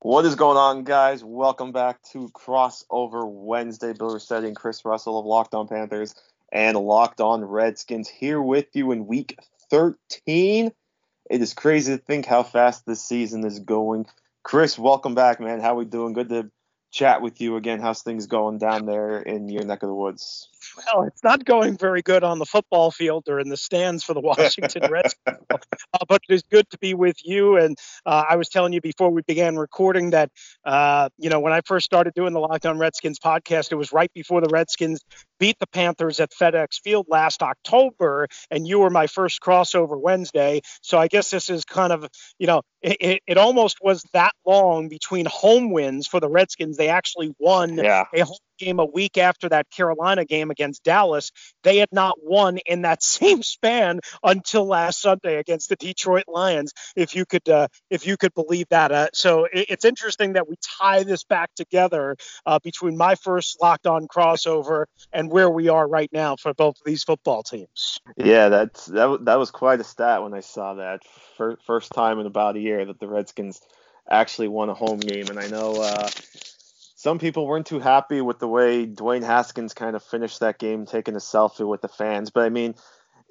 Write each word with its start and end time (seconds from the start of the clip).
What 0.00 0.26
is 0.26 0.34
going 0.34 0.58
on, 0.58 0.84
guys? 0.84 1.24
Welcome 1.24 1.72
back 1.72 2.02
to 2.12 2.28
Crossover 2.28 3.26
Wednesday. 3.26 3.94
Bill 3.94 4.12
Rossetti 4.12 4.46
and 4.46 4.54
Chris 4.54 4.84
Russell 4.84 5.18
of 5.18 5.24
Locked 5.24 5.54
On 5.54 5.66
Panthers 5.66 6.14
and 6.52 6.76
Locked 6.76 7.22
On 7.22 7.42
Redskins 7.42 8.06
here 8.06 8.40
with 8.40 8.66
you 8.74 8.92
in 8.92 9.06
week 9.06 9.38
13. 9.70 10.70
It 11.30 11.42
is 11.42 11.54
crazy 11.54 11.96
to 11.96 11.98
think 11.98 12.26
how 12.26 12.42
fast 12.42 12.84
this 12.84 13.02
season 13.02 13.44
is 13.46 13.58
going. 13.58 14.04
Chris, 14.42 14.78
welcome 14.78 15.14
back, 15.14 15.40
man. 15.40 15.60
How 15.60 15.74
we 15.74 15.86
doing? 15.86 16.12
Good 16.12 16.28
to 16.28 16.50
chat 16.92 17.22
with 17.22 17.40
you 17.40 17.56
again. 17.56 17.80
How's 17.80 18.02
things 18.02 18.26
going 18.26 18.58
down 18.58 18.84
there 18.84 19.18
in 19.18 19.48
your 19.48 19.64
neck 19.64 19.82
of 19.82 19.88
the 19.88 19.94
woods? 19.94 20.50
Well, 20.76 21.04
it's 21.04 21.22
not 21.24 21.44
going 21.44 21.78
very 21.78 22.02
good 22.02 22.22
on 22.24 22.38
the 22.38 22.44
football 22.44 22.90
field 22.90 23.28
or 23.28 23.40
in 23.40 23.48
the 23.48 23.56
stands 23.56 24.04
for 24.04 24.14
the 24.14 24.20
Washington 24.26 24.90
Redskins, 24.90 25.38
uh, 25.50 25.58
but 26.08 26.22
it 26.28 26.34
is 26.34 26.42
good 26.42 26.68
to 26.70 26.78
be 26.78 26.94
with 26.94 27.16
you. 27.24 27.56
And 27.56 27.76
uh, 28.04 28.24
I 28.28 28.36
was 28.36 28.48
telling 28.48 28.72
you 28.72 28.80
before 28.80 29.10
we 29.10 29.22
began 29.22 29.56
recording 29.56 30.10
that, 30.10 30.30
uh, 30.64 31.08
you 31.18 31.30
know, 31.30 31.40
when 31.40 31.52
I 31.52 31.60
first 31.62 31.86
started 31.86 32.14
doing 32.14 32.32
the 32.32 32.40
Locked 32.40 32.66
On 32.66 32.78
Redskins 32.78 33.18
podcast, 33.18 33.72
it 33.72 33.76
was 33.76 33.92
right 33.92 34.12
before 34.12 34.40
the 34.40 34.48
Redskins 34.50 35.00
beat 35.38 35.58
the 35.58 35.66
Panthers 35.66 36.20
at 36.20 36.30
FedEx 36.30 36.80
Field 36.82 37.06
last 37.08 37.42
October, 37.42 38.28
and 38.50 38.66
you 38.66 38.78
were 38.80 38.90
my 38.90 39.06
first 39.06 39.40
crossover 39.40 40.00
Wednesday. 40.00 40.60
So 40.82 40.98
I 40.98 41.08
guess 41.08 41.30
this 41.30 41.50
is 41.50 41.64
kind 41.64 41.92
of, 41.92 42.08
you 42.38 42.46
know, 42.46 42.62
it, 42.82 43.22
it 43.26 43.38
almost 43.38 43.78
was 43.82 44.04
that 44.12 44.32
long 44.44 44.88
between 44.88 45.26
home 45.26 45.70
wins 45.70 46.06
for 46.06 46.20
the 46.20 46.28
Redskins. 46.28 46.76
They 46.76 46.88
actually 46.88 47.34
won 47.38 47.76
yeah. 47.76 48.04
a 48.14 48.24
home 48.24 48.36
game 48.58 48.78
a 48.78 48.84
week 48.84 49.18
after 49.18 49.48
that 49.48 49.70
Carolina 49.70 50.24
game 50.24 50.50
against 50.50 50.84
Dallas. 50.84 51.30
They 51.62 51.78
had 51.78 51.88
not 51.92 52.16
won 52.22 52.58
in 52.66 52.82
that 52.82 53.02
same 53.02 53.42
span 53.42 54.00
until 54.22 54.66
last 54.66 55.00
Sunday 55.00 55.36
against 55.36 55.68
the 55.68 55.76
Detroit 55.76 56.24
Lions. 56.28 56.72
If 56.94 57.14
you 57.14 57.24
could, 57.26 57.48
uh, 57.48 57.68
if 57.90 58.06
you 58.06 58.16
could 58.16 58.34
believe 58.34 58.68
that. 58.70 58.92
Uh, 58.92 59.08
so 59.12 59.44
it, 59.44 59.66
it's 59.70 59.84
interesting 59.84 60.34
that 60.34 60.48
we 60.48 60.56
tie 60.78 61.02
this 61.02 61.24
back 61.24 61.50
together 61.54 62.16
uh, 62.44 62.58
between 62.62 62.96
my 62.96 63.14
first 63.14 63.58
locked 63.60 63.86
on 63.86 64.08
crossover 64.08 64.86
and 65.12 65.30
where 65.30 65.50
we 65.50 65.68
are 65.68 65.86
right 65.86 66.10
now 66.12 66.36
for 66.36 66.54
both 66.54 66.76
of 66.76 66.82
these 66.84 67.04
football 67.04 67.42
teams. 67.42 67.98
Yeah, 68.16 68.48
that's 68.48 68.86
that. 68.86 69.24
That 69.24 69.38
was 69.38 69.50
quite 69.50 69.80
a 69.80 69.84
stat 69.84 70.22
when 70.22 70.34
I 70.34 70.40
saw 70.40 70.74
that 70.74 71.02
first 71.66 71.92
time 71.92 72.18
in 72.18 72.26
about 72.26 72.56
a 72.56 72.60
year 72.60 72.84
that 72.84 73.00
the 73.00 73.08
Redskins 73.08 73.60
actually 74.08 74.48
won 74.48 74.68
a 74.68 74.74
home 74.74 74.98
game, 74.98 75.28
and 75.28 75.38
I 75.38 75.48
know 75.48 75.74
uh, 75.82 76.08
some 77.06 77.20
people 77.20 77.46
weren't 77.46 77.66
too 77.66 77.78
happy 77.78 78.20
with 78.20 78.40
the 78.40 78.48
way 78.48 78.84
Dwayne 78.84 79.22
Haskins 79.22 79.74
kind 79.74 79.94
of 79.94 80.02
finished 80.02 80.40
that 80.40 80.58
game, 80.58 80.86
taking 80.86 81.14
a 81.14 81.18
selfie 81.18 81.64
with 81.64 81.80
the 81.80 81.86
fans. 81.86 82.30
But 82.30 82.46
I 82.46 82.48
mean, 82.48 82.74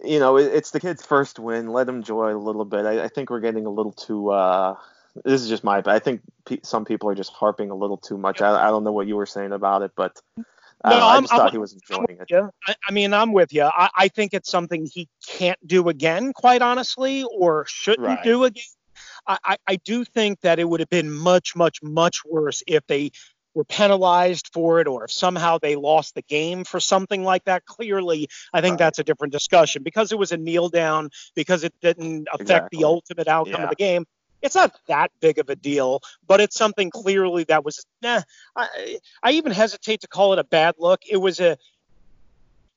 you 0.02 0.18
know, 0.18 0.38
it, 0.38 0.46
it's 0.54 0.72
the 0.72 0.80
kid's 0.80 1.06
first 1.06 1.40
win. 1.40 1.68
Let 1.68 1.90
him 1.90 1.98
enjoy 1.98 2.34
a 2.34 2.40
little 2.40 2.64
bit. 2.64 2.86
I, 2.86 3.04
I 3.04 3.08
think 3.10 3.30
we're 3.30 3.42
getting 3.42 3.66
a 3.66 3.70
little 3.70 3.92
too. 3.92 4.30
Uh, 4.30 4.78
this 5.26 5.42
is 5.42 5.50
just 5.50 5.66
my. 5.66 5.84
I 5.88 6.00
think 6.00 6.22
pe- 6.46 6.62
some 6.64 6.86
people 6.86 7.10
are 7.10 7.16
just 7.16 7.34
harping 7.34 7.70
a 7.70 7.76
little 7.76 7.98
too 7.98 8.18
much. 8.18 8.40
I, 8.40 8.66
I 8.66 8.70
don't 8.70 8.86
know 8.86 8.94
what 8.94 9.08
you 9.08 9.18
were 9.18 9.26
saying 9.26 9.52
about 9.52 9.82
it, 9.82 9.92
but. 9.94 10.22
I, 10.82 10.90
no, 10.92 11.06
I 11.06 11.20
just 11.20 11.34
I'm, 11.34 11.38
thought 11.38 11.48
I'm, 11.48 11.52
he 11.52 11.58
was 11.58 11.74
enjoying 11.74 12.18
it. 12.22 12.28
Yeah, 12.30 12.48
I, 12.66 12.76
I, 12.88 12.92
mean, 12.94 13.14
I'm 13.14 13.34
with 13.34 13.52
you. 13.52 13.64
I, 13.64 13.90
I, 13.94 14.08
think 14.08 14.34
it's 14.34 14.50
something 14.50 14.88
he 14.94 15.10
can't 15.26 15.58
do 15.66 15.90
again, 15.90 16.32
quite 16.32 16.62
honestly, 16.62 17.26
or 17.38 17.66
shouldn't 17.68 18.08
right. 18.08 18.24
do 18.24 18.46
again. 18.46 18.64
I, 19.28 19.58
I 19.68 19.76
do 19.78 20.06
think 20.06 20.42
that 20.42 20.60
it 20.60 20.70
would 20.70 20.80
have 20.80 20.90
been 20.90 21.12
much, 21.12 21.56
much, 21.56 21.82
much 21.82 22.24
worse 22.26 22.62
if 22.68 22.86
they 22.88 23.12
were 23.56 23.64
penalized 23.64 24.50
for 24.54 24.80
it 24.80 24.88
or 24.88 25.06
if 25.06 25.12
somehow 25.12 25.58
they 25.58 25.76
lost 25.76 26.14
the 26.14 26.22
game 26.24 26.64
for 26.64 26.80
something 26.80 27.24
like 27.24 27.44
that 27.46 27.66
clearly 27.66 28.28
i 28.54 28.62
think 28.62 28.74
right. 28.74 28.80
that's 28.80 29.00
a 29.00 29.04
different 29.04 29.34
discussion 29.34 29.82
because 29.82 30.12
it 30.12 30.20
was 30.20 30.32
a 30.32 30.38
kneel 30.38 30.70
down 30.70 31.10
because 31.36 31.64
it 31.64 31.74
didn't 31.82 32.28
affect 32.34 32.42
exactly. 32.42 32.80
the 32.80 32.86
ultimate 32.86 33.28
outcome 33.28 33.54
yeah. 33.54 33.64
of 33.64 33.70
the 33.70 33.76
game 33.76 34.06
it's 34.42 34.56
not 34.56 34.76
that 34.88 35.10
big 35.22 35.40
of 35.40 35.50
a 35.50 35.56
deal 35.56 36.02
but 36.28 36.40
it's 36.40 36.56
something 36.56 36.92
clearly 36.92 37.46
that 37.46 37.64
was 37.66 37.84
nah 38.02 38.22
I, 38.56 39.00
I 39.24 39.32
even 39.32 39.52
hesitate 39.52 40.02
to 40.02 40.08
call 40.08 40.34
it 40.34 40.40
a 40.40 40.44
bad 40.44 40.76
look 40.78 41.02
it 41.10 41.18
was 41.18 41.40
a 41.40 41.58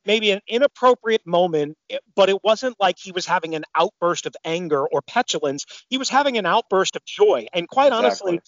maybe 0.08 0.30
an 0.30 0.40
inappropriate 0.48 1.26
moment, 1.26 1.76
but 2.16 2.30
it 2.30 2.42
wasn't 2.42 2.74
like 2.80 2.96
he 2.98 3.12
was 3.12 3.26
having 3.26 3.54
an 3.54 3.64
outburst 3.74 4.24
of 4.24 4.34
anger 4.42 4.86
or 4.86 5.02
petulance. 5.02 5.66
He 5.90 5.98
was 5.98 6.08
having 6.08 6.38
an 6.38 6.46
outburst 6.46 6.96
of 6.96 7.04
joy. 7.04 7.46
And 7.52 7.68
quite 7.68 7.88
exactly. 7.88 8.06
honestly, 8.06 8.40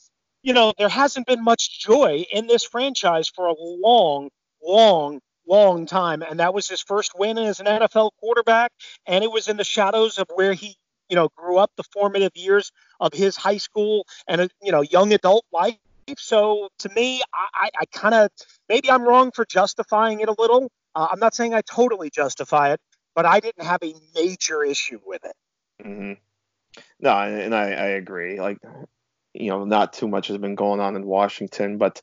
you 0.43 0.53
know, 0.53 0.73
there 0.79 0.89
hasn't 0.89 1.27
been 1.27 1.43
much 1.43 1.81
joy 1.81 2.25
in 2.33 2.47
this 2.47 2.65
franchise 2.65 3.29
for 3.29 3.47
a 3.47 3.55
long, 3.59 4.31
long, 4.63 5.21
long 5.47 5.87
time. 5.87 6.23
And 6.23 6.41
that 6.41 6.55
was 6.55 6.69
his 6.69 6.81
first 6.81 7.13
win 7.19 7.39
as 7.39 7.61
an 7.61 7.67
NFL 7.67 8.13
quarterback. 8.19 8.73
And 9.07 9.23
it 9.25 9.31
was 9.31 9.49
in 9.49 9.57
the 9.57 9.65
shadows 9.65 10.19
of 10.19 10.27
where 10.35 10.53
he, 10.53 10.77
you 11.09 11.17
know, 11.17 11.29
grew 11.37 11.59
up 11.59 11.73
the 11.77 11.85
formative 11.93 12.33
years 12.35 12.73
of 13.01 13.13
his 13.13 13.37
high 13.37 13.59
school 13.59 14.07
and, 14.27 14.51
you 14.63 14.73
know, 14.73 14.83
young 14.83 15.13
adult 15.13 15.45
life. 15.53 15.77
So 16.19 16.71
to 16.79 16.89
me, 16.89 17.23
I, 17.55 17.69
I 17.79 17.85
kind 17.93 18.15
of, 18.15 18.31
maybe 18.69 18.91
I'm 18.91 19.03
wrong 19.03 19.31
for 19.33 19.45
justifying 19.45 20.21
it 20.21 20.29
a 20.29 20.35
little. 20.39 20.71
Uh, 20.95 21.09
I'm 21.11 21.21
not 21.21 21.35
saying 21.35 21.55
I 21.55 21.61
totally 21.61 22.11
justify 22.11 22.73
it, 22.73 22.81
but 23.15 23.27
I 23.27 23.41
didn't 23.41 23.65
have 23.65 23.83
a 23.83 23.95
major 24.15 24.65
issue 24.65 24.99
with 25.05 25.25
it. 25.25 25.37
Mm-hmm. 25.85 26.13
No, 27.01 27.11
and 27.11 27.55
I, 27.55 27.65
I 27.71 27.87
agree. 27.87 28.41
Like 28.41 28.59
you 29.35 29.51
know, 29.51 29.65
not 29.65 29.93
too 29.93 30.09
much 30.09 30.29
has 30.29 30.39
been 30.39 30.55
going 30.55 30.81
on 30.81 30.97
in 30.97 31.07
Washington, 31.07 31.79
but 31.79 32.03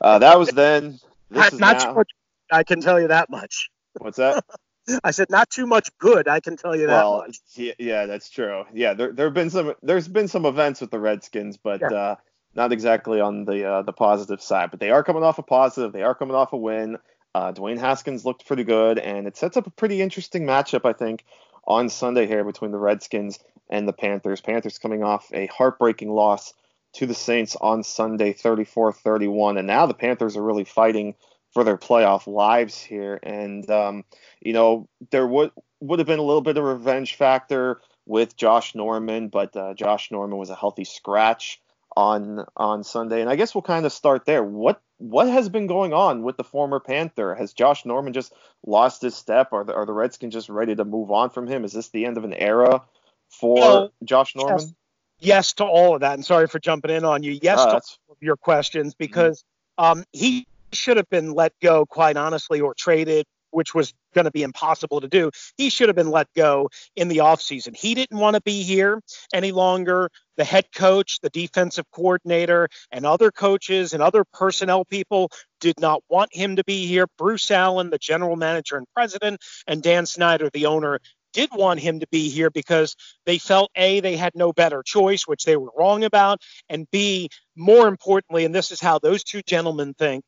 uh, 0.00 0.18
that 0.18 0.38
was 0.38 0.48
then. 0.50 0.98
This 1.32 1.52
not, 1.52 1.60
not 1.60 1.80
too 1.80 1.94
much. 1.94 2.10
I 2.50 2.64
can 2.64 2.80
tell 2.80 3.00
you 3.00 3.06
that 3.06 3.30
much. 3.30 3.70
What's 3.98 4.16
that? 4.16 4.44
I 5.04 5.12
said 5.12 5.30
not 5.30 5.48
too 5.48 5.64
much 5.64 5.88
good. 5.98 6.26
I 6.26 6.40
can 6.40 6.56
tell 6.56 6.74
you 6.74 6.88
well, 6.88 7.20
that 7.20 7.28
much. 7.28 7.38
Yeah, 7.54 7.72
yeah, 7.78 8.06
that's 8.06 8.30
true. 8.30 8.64
Yeah, 8.72 8.94
there 8.94 9.12
there 9.12 9.26
have 9.26 9.34
been 9.34 9.50
some 9.50 9.74
there's 9.80 10.08
been 10.08 10.26
some 10.26 10.44
events 10.44 10.80
with 10.80 10.90
the 10.90 10.98
Redskins, 10.98 11.56
but 11.56 11.80
yeah. 11.80 11.96
uh, 11.96 12.16
not 12.56 12.72
exactly 12.72 13.20
on 13.20 13.44
the 13.44 13.64
uh, 13.64 13.82
the 13.82 13.92
positive 13.92 14.42
side. 14.42 14.72
But 14.72 14.80
they 14.80 14.90
are 14.90 15.04
coming 15.04 15.22
off 15.22 15.38
a 15.38 15.44
positive. 15.44 15.92
They 15.92 16.02
are 16.02 16.16
coming 16.16 16.34
off 16.34 16.52
a 16.52 16.56
win. 16.56 16.98
Uh, 17.34 17.52
Dwayne 17.52 17.78
Haskins 17.78 18.24
looked 18.24 18.46
pretty 18.46 18.64
good, 18.64 18.98
and 18.98 19.26
it 19.28 19.36
sets 19.36 19.56
up 19.56 19.66
a 19.66 19.70
pretty 19.70 20.02
interesting 20.02 20.44
matchup, 20.44 20.84
I 20.84 20.92
think, 20.92 21.24
on 21.64 21.88
Sunday 21.88 22.26
here 22.26 22.44
between 22.44 22.70
the 22.70 22.78
Redskins 22.78 23.38
and 23.68 23.86
the 23.86 23.92
Panthers. 23.92 24.40
Panthers 24.40 24.78
coming 24.78 25.02
off 25.02 25.30
a 25.32 25.46
heartbreaking 25.46 26.10
loss 26.10 26.54
to 26.94 27.06
the 27.06 27.14
Saints 27.14 27.56
on 27.60 27.82
Sunday, 27.82 28.32
34 28.32 28.92
31. 28.92 29.58
And 29.58 29.66
now 29.66 29.86
the 29.86 29.94
Panthers 29.94 30.36
are 30.36 30.42
really 30.42 30.64
fighting 30.64 31.14
for 31.52 31.64
their 31.64 31.78
playoff 31.78 32.26
lives 32.26 32.80
here. 32.80 33.18
And, 33.22 33.68
um, 33.70 34.04
you 34.40 34.52
know, 34.52 34.88
there 35.10 35.26
would, 35.26 35.52
would 35.80 35.98
have 35.98 36.06
been 36.06 36.18
a 36.18 36.24
little 36.24 36.42
bit 36.42 36.56
of 36.56 36.64
revenge 36.64 37.16
factor 37.16 37.80
with 38.06 38.36
Josh 38.36 38.74
Norman, 38.74 39.28
but 39.28 39.54
uh, 39.56 39.74
Josh 39.74 40.10
Norman 40.10 40.38
was 40.38 40.50
a 40.50 40.56
healthy 40.56 40.84
scratch 40.84 41.60
on 42.00 42.46
on 42.56 42.82
Sunday. 42.84 43.20
And 43.20 43.28
I 43.28 43.36
guess 43.36 43.54
we'll 43.54 43.62
kind 43.62 43.84
of 43.84 43.92
start 43.92 44.24
there. 44.24 44.42
What 44.42 44.80
what 44.98 45.28
has 45.28 45.48
been 45.48 45.66
going 45.66 45.92
on 45.92 46.22
with 46.22 46.36
the 46.36 46.44
former 46.44 46.80
Panther? 46.80 47.34
Has 47.34 47.52
Josh 47.52 47.84
Norman 47.84 48.12
just 48.12 48.32
lost 48.66 49.02
his 49.02 49.14
step? 49.14 49.52
Are 49.52 49.64
the, 49.64 49.74
are 49.74 49.86
the 49.86 49.92
Redskins 49.92 50.34
just 50.34 50.48
ready 50.48 50.74
to 50.74 50.84
move 50.84 51.10
on 51.10 51.30
from 51.30 51.46
him? 51.46 51.64
Is 51.64 51.72
this 51.72 51.88
the 51.88 52.06
end 52.06 52.16
of 52.16 52.24
an 52.24 52.34
era 52.34 52.82
for 53.28 53.90
Josh 54.04 54.34
Norman? 54.34 54.58
Yes 54.58 54.72
yes 55.20 55.52
to 55.54 55.64
all 55.64 55.94
of 55.94 56.00
that. 56.00 56.14
And 56.14 56.24
sorry 56.24 56.46
for 56.46 56.58
jumping 56.58 56.90
in 56.90 57.04
on 57.04 57.22
you. 57.22 57.38
Yes 57.42 57.58
oh, 57.60 57.66
to 57.66 57.74
all 57.74 58.12
of 58.12 58.16
your 58.20 58.36
questions 58.36 58.94
because 58.94 59.44
um, 59.78 60.04
he 60.12 60.46
should 60.72 60.96
have 60.96 61.08
been 61.08 61.32
let 61.32 61.52
go, 61.60 61.86
quite 61.86 62.16
honestly, 62.16 62.60
or 62.60 62.74
traded, 62.74 63.26
which 63.50 63.74
was 63.74 63.94
going 64.14 64.24
to 64.24 64.30
be 64.30 64.42
impossible 64.42 65.00
to 65.00 65.08
do. 65.08 65.30
He 65.56 65.70
should 65.70 65.88
have 65.88 65.96
been 65.96 66.10
let 66.10 66.28
go 66.34 66.68
in 66.96 67.08
the 67.08 67.18
offseason. 67.18 67.76
He 67.76 67.94
didn't 67.94 68.18
want 68.18 68.34
to 68.34 68.42
be 68.42 68.62
here 68.62 69.02
any 69.32 69.52
longer. 69.52 70.10
The 70.36 70.44
head 70.44 70.66
coach, 70.74 71.20
the 71.20 71.30
defensive 71.30 71.84
coordinator, 71.90 72.68
and 72.90 73.04
other 73.04 73.30
coaches 73.30 73.92
and 73.92 74.02
other 74.02 74.24
personnel 74.32 74.84
people 74.84 75.30
did 75.60 75.78
not 75.78 76.02
want 76.08 76.34
him 76.34 76.56
to 76.56 76.64
be 76.64 76.86
here. 76.86 77.06
Bruce 77.18 77.50
Allen, 77.50 77.90
the 77.90 77.98
general 77.98 78.36
manager 78.36 78.76
and 78.76 78.86
president, 78.94 79.40
and 79.66 79.82
Dan 79.82 80.06
Snyder, 80.06 80.48
the 80.50 80.66
owner, 80.66 80.98
did 81.32 81.50
want 81.52 81.80
him 81.80 82.00
to 82.00 82.06
be 82.08 82.28
here 82.28 82.50
because 82.50 82.96
they 83.24 83.38
felt 83.38 83.70
A, 83.76 84.00
they 84.00 84.16
had 84.16 84.34
no 84.34 84.52
better 84.52 84.82
choice, 84.82 85.26
which 85.26 85.44
they 85.44 85.56
were 85.56 85.70
wrong 85.76 86.04
about, 86.04 86.40
and 86.68 86.90
B, 86.90 87.28
more 87.56 87.88
importantly, 87.88 88.44
and 88.44 88.54
this 88.54 88.70
is 88.70 88.80
how 88.80 88.98
those 88.98 89.22
two 89.22 89.42
gentlemen 89.42 89.94
think, 89.94 90.24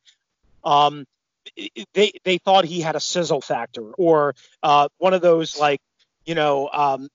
um, 0.64 1.04
they 1.94 2.12
they 2.24 2.38
thought 2.38 2.64
he 2.64 2.80
had 2.80 2.96
a 2.96 3.00
sizzle 3.00 3.40
factor 3.40 3.92
or 3.92 4.34
uh, 4.62 4.88
one 4.98 5.14
of 5.14 5.22
those 5.22 5.58
like 5.58 5.80
you 6.24 6.34
know 6.34 6.68
um, 6.72 7.08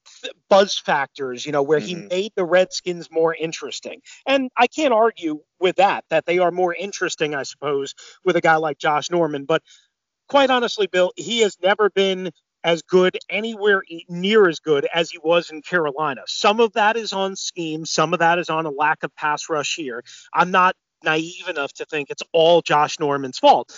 buzz 0.50 0.78
factors, 0.78 1.46
you 1.46 1.52
know, 1.52 1.64
where 1.64 1.80
mm-hmm. 1.80 2.02
he 2.02 2.08
made 2.08 2.32
the 2.36 2.46
Redskins 2.46 3.10
more 3.12 3.36
interesting. 3.36 4.02
And 4.26 4.50
I 4.58 4.68
can't 4.68 4.94
argue 4.94 5.42
with 5.60 5.78
that, 5.78 6.06
that 6.10 6.26
they 6.26 6.40
are 6.40 6.52
more 6.52 6.74
interesting, 6.74 7.36
I 7.36 7.44
suppose, 7.44 7.94
with 8.24 8.36
a 8.36 8.42
guy 8.42 8.56
like 8.58 8.78
Josh 8.78 9.10
Norman. 9.10 9.46
But 9.46 9.64
quite 10.28 10.50
honestly, 10.50 10.88
Bill, 10.88 11.12
he 11.16 11.40
has 11.42 11.58
never 11.62 11.90
been 11.90 12.32
as 12.64 12.82
good 12.82 13.18
anywhere 13.30 13.84
near 14.10 14.48
as 14.48 14.60
good 14.60 14.88
as 14.94 15.12
he 15.12 15.20
was 15.24 15.50
in 15.52 15.62
Carolina. 15.62 16.22
Some 16.28 16.60
of 16.60 16.74
that 16.74 16.98
is 16.98 17.14
on 17.14 17.36
scheme, 17.36 17.86
some 17.86 18.14
of 18.14 18.20
that 18.20 18.40
is 18.40 18.50
on 18.50 18.66
a 18.66 18.72
lack 18.72 19.04
of 19.04 19.16
pass 19.16 19.50
rush 19.50 19.76
here. 19.76 20.04
I'm 20.34 20.52
not 20.52 20.76
naive 21.04 21.48
enough 21.48 21.72
to 21.74 21.86
think 21.86 22.10
it's 22.10 22.24
all 22.34 22.62
Josh 22.62 23.00
Norman's 23.00 23.38
fault. 23.38 23.78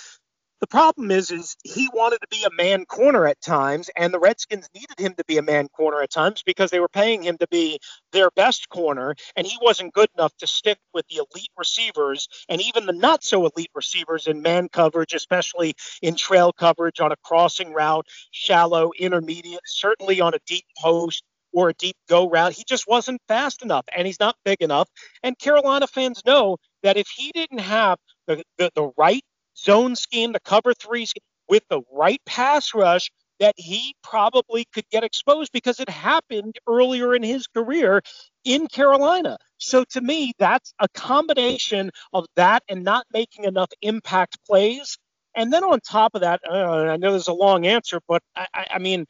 The 0.61 0.67
problem 0.67 1.09
is, 1.09 1.31
is 1.31 1.55
he 1.63 1.89
wanted 1.93 2.19
to 2.19 2.27
be 2.29 2.43
a 2.43 2.51
man 2.51 2.85
corner 2.85 3.25
at 3.27 3.39
times, 3.41 3.89
and 3.95 4.13
the 4.13 4.19
Redskins 4.19 4.67
needed 4.75 4.99
him 4.99 5.13
to 5.15 5.23
be 5.23 5.37
a 5.37 5.41
man 5.41 5.69
corner 5.69 6.01
at 6.01 6.11
times 6.11 6.43
because 6.43 6.69
they 6.69 6.81
were 6.81 6.89
paying 6.89 7.23
him 7.23 7.37
to 7.37 7.47
be 7.47 7.79
their 8.11 8.29
best 8.31 8.67
corner, 8.67 9.15
and 9.37 9.47
he 9.47 9.57
wasn't 9.61 9.93
good 9.93 10.09
enough 10.17 10.35
to 10.37 10.47
stick 10.47 10.77
with 10.93 11.07
the 11.07 11.17
elite 11.17 11.51
receivers 11.57 12.27
and 12.49 12.61
even 12.61 12.85
the 12.85 12.93
not 12.93 13.23
so 13.23 13.45
elite 13.45 13.71
receivers 13.73 14.27
in 14.27 14.41
man 14.41 14.67
coverage, 14.67 15.13
especially 15.13 15.75
in 16.01 16.15
trail 16.15 16.51
coverage 16.51 16.99
on 16.99 17.13
a 17.13 17.17
crossing 17.23 17.73
route, 17.73 18.07
shallow, 18.31 18.91
intermediate, 18.99 19.61
certainly 19.65 20.19
on 20.19 20.33
a 20.33 20.39
deep 20.45 20.65
post 20.77 21.23
or 21.53 21.69
a 21.69 21.73
deep 21.75 21.95
go 22.09 22.29
route. 22.29 22.53
He 22.53 22.63
just 22.67 22.85
wasn't 22.87 23.21
fast 23.29 23.61
enough, 23.61 23.85
and 23.95 24.05
he's 24.05 24.19
not 24.19 24.35
big 24.43 24.61
enough. 24.61 24.89
And 25.23 25.39
Carolina 25.39 25.87
fans 25.87 26.21
know 26.25 26.57
that 26.83 26.97
if 26.97 27.07
he 27.07 27.31
didn't 27.33 27.59
have 27.59 27.97
the, 28.27 28.43
the, 28.57 28.71
the 28.75 28.91
right 28.97 29.23
zone 29.63 29.95
scheme, 29.95 30.33
the 30.33 30.39
cover 30.39 30.73
three 30.73 31.05
scheme, 31.05 31.21
with 31.47 31.63
the 31.69 31.81
right 31.91 32.21
pass 32.25 32.73
rush, 32.73 33.11
that 33.39 33.55
he 33.57 33.95
probably 34.03 34.65
could 34.73 34.87
get 34.91 35.03
exposed 35.03 35.51
because 35.51 35.79
it 35.79 35.89
happened 35.89 36.57
earlier 36.67 37.15
in 37.15 37.23
his 37.23 37.47
career 37.47 38.01
in 38.43 38.67
Carolina. 38.67 39.37
So 39.57 39.83
to 39.91 40.01
me, 40.01 40.33
that's 40.37 40.73
a 40.79 40.87
combination 40.89 41.91
of 42.13 42.25
that 42.35 42.63
and 42.69 42.83
not 42.83 43.05
making 43.13 43.45
enough 43.45 43.69
impact 43.81 44.37
plays. 44.45 44.97
And 45.35 45.53
then 45.53 45.63
on 45.63 45.79
top 45.79 46.15
of 46.15 46.21
that, 46.21 46.41
uh, 46.49 46.53
I 46.53 46.97
know 46.97 47.11
there's 47.11 47.27
a 47.27 47.33
long 47.33 47.65
answer, 47.65 47.99
but 48.07 48.21
I, 48.35 48.47
I, 48.53 48.67
I 48.71 48.79
mean, 48.79 49.05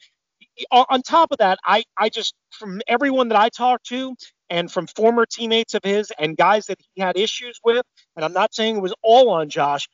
on 0.70 1.02
top 1.02 1.32
of 1.32 1.38
that, 1.38 1.58
I, 1.64 1.84
I 1.96 2.08
just, 2.08 2.34
from 2.50 2.80
everyone 2.86 3.28
that 3.28 3.38
I 3.38 3.48
talked 3.48 3.86
to 3.86 4.14
and 4.48 4.70
from 4.70 4.86
former 4.86 5.26
teammates 5.26 5.74
of 5.74 5.82
his 5.82 6.12
and 6.18 6.36
guys 6.36 6.66
that 6.66 6.78
he 6.94 7.00
had 7.00 7.16
issues 7.16 7.58
with, 7.64 7.84
and 8.16 8.24
I'm 8.24 8.32
not 8.32 8.54
saying 8.54 8.76
it 8.76 8.82
was 8.82 8.94
all 9.02 9.30
on 9.30 9.48
Josh, 9.48 9.88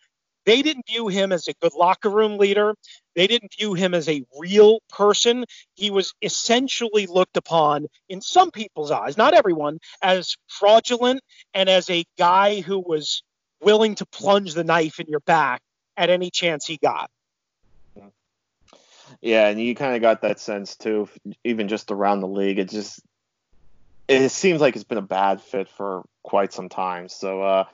they 0.47 0.63
didn't 0.63 0.87
view 0.87 1.09
him 1.09 1.33
as 1.33 1.49
a 1.49 1.53
good 1.61 1.75
locker 1.75 2.09
room 2.09 2.39
leader. 2.39 2.75
They 3.15 3.27
didn't 3.27 3.55
view 3.59 3.75
him 3.75 3.95
as 3.95 4.09
a 4.09 4.25
real 4.39 4.81
person. 4.89 5.45
He 5.75 5.91
was 5.91 6.15
essentially 6.23 7.07
looked 7.07 7.37
upon, 7.37 7.87
in 8.09 8.21
some 8.21 8.51
people's 8.51 8.91
eyes, 8.91 9.17
not 9.17 9.35
everyone, 9.35 9.79
as 10.01 10.37
fraudulent 10.49 11.21
and 11.53 11.69
as 11.69 11.91
a 11.91 12.05
guy 12.17 12.61
who 12.61 12.79
was 12.79 13.23
willing 13.61 13.97
to 13.97 14.07
plunge 14.07 14.55
the 14.55 14.65
knife 14.65 15.01
in 15.01 15.07
your 15.09 15.21
back 15.21 15.61
at 15.97 16.11
any 16.11 16.31
chance 16.31 16.65
he 16.67 16.77
got. 16.77 17.11
Yeah, 19.21 19.49
and 19.49 19.61
you 19.61 19.75
kind 19.75 19.97
of 19.97 20.03
got 20.03 20.23
that 20.23 20.41
sense 20.41 20.77
too, 20.77 21.09
even 21.43 21.69
just 21.69 21.91
around 21.91 22.21
the 22.21 22.29
league. 22.29 22.59
It 22.59 22.69
just 22.69 23.01
it 24.09 24.29
seems 24.31 24.61
like 24.61 24.77
it's 24.77 24.85
been 24.85 24.99
a 24.99 25.03
bad 25.03 25.41
fit 25.41 25.69
for 25.69 26.05
quite 26.23 26.53
some 26.53 26.69
time. 26.69 27.09
So 27.09 27.43
uh, 27.43 27.65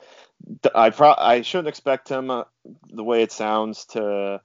I 0.73 0.89
pro- 0.89 1.15
I 1.17 1.41
shouldn't 1.41 1.67
expect 1.67 2.09
him 2.09 2.29
uh, 2.29 2.43
the 2.89 3.03
way 3.03 3.23
it 3.23 3.31
sounds 3.31 3.85
to 3.87 4.41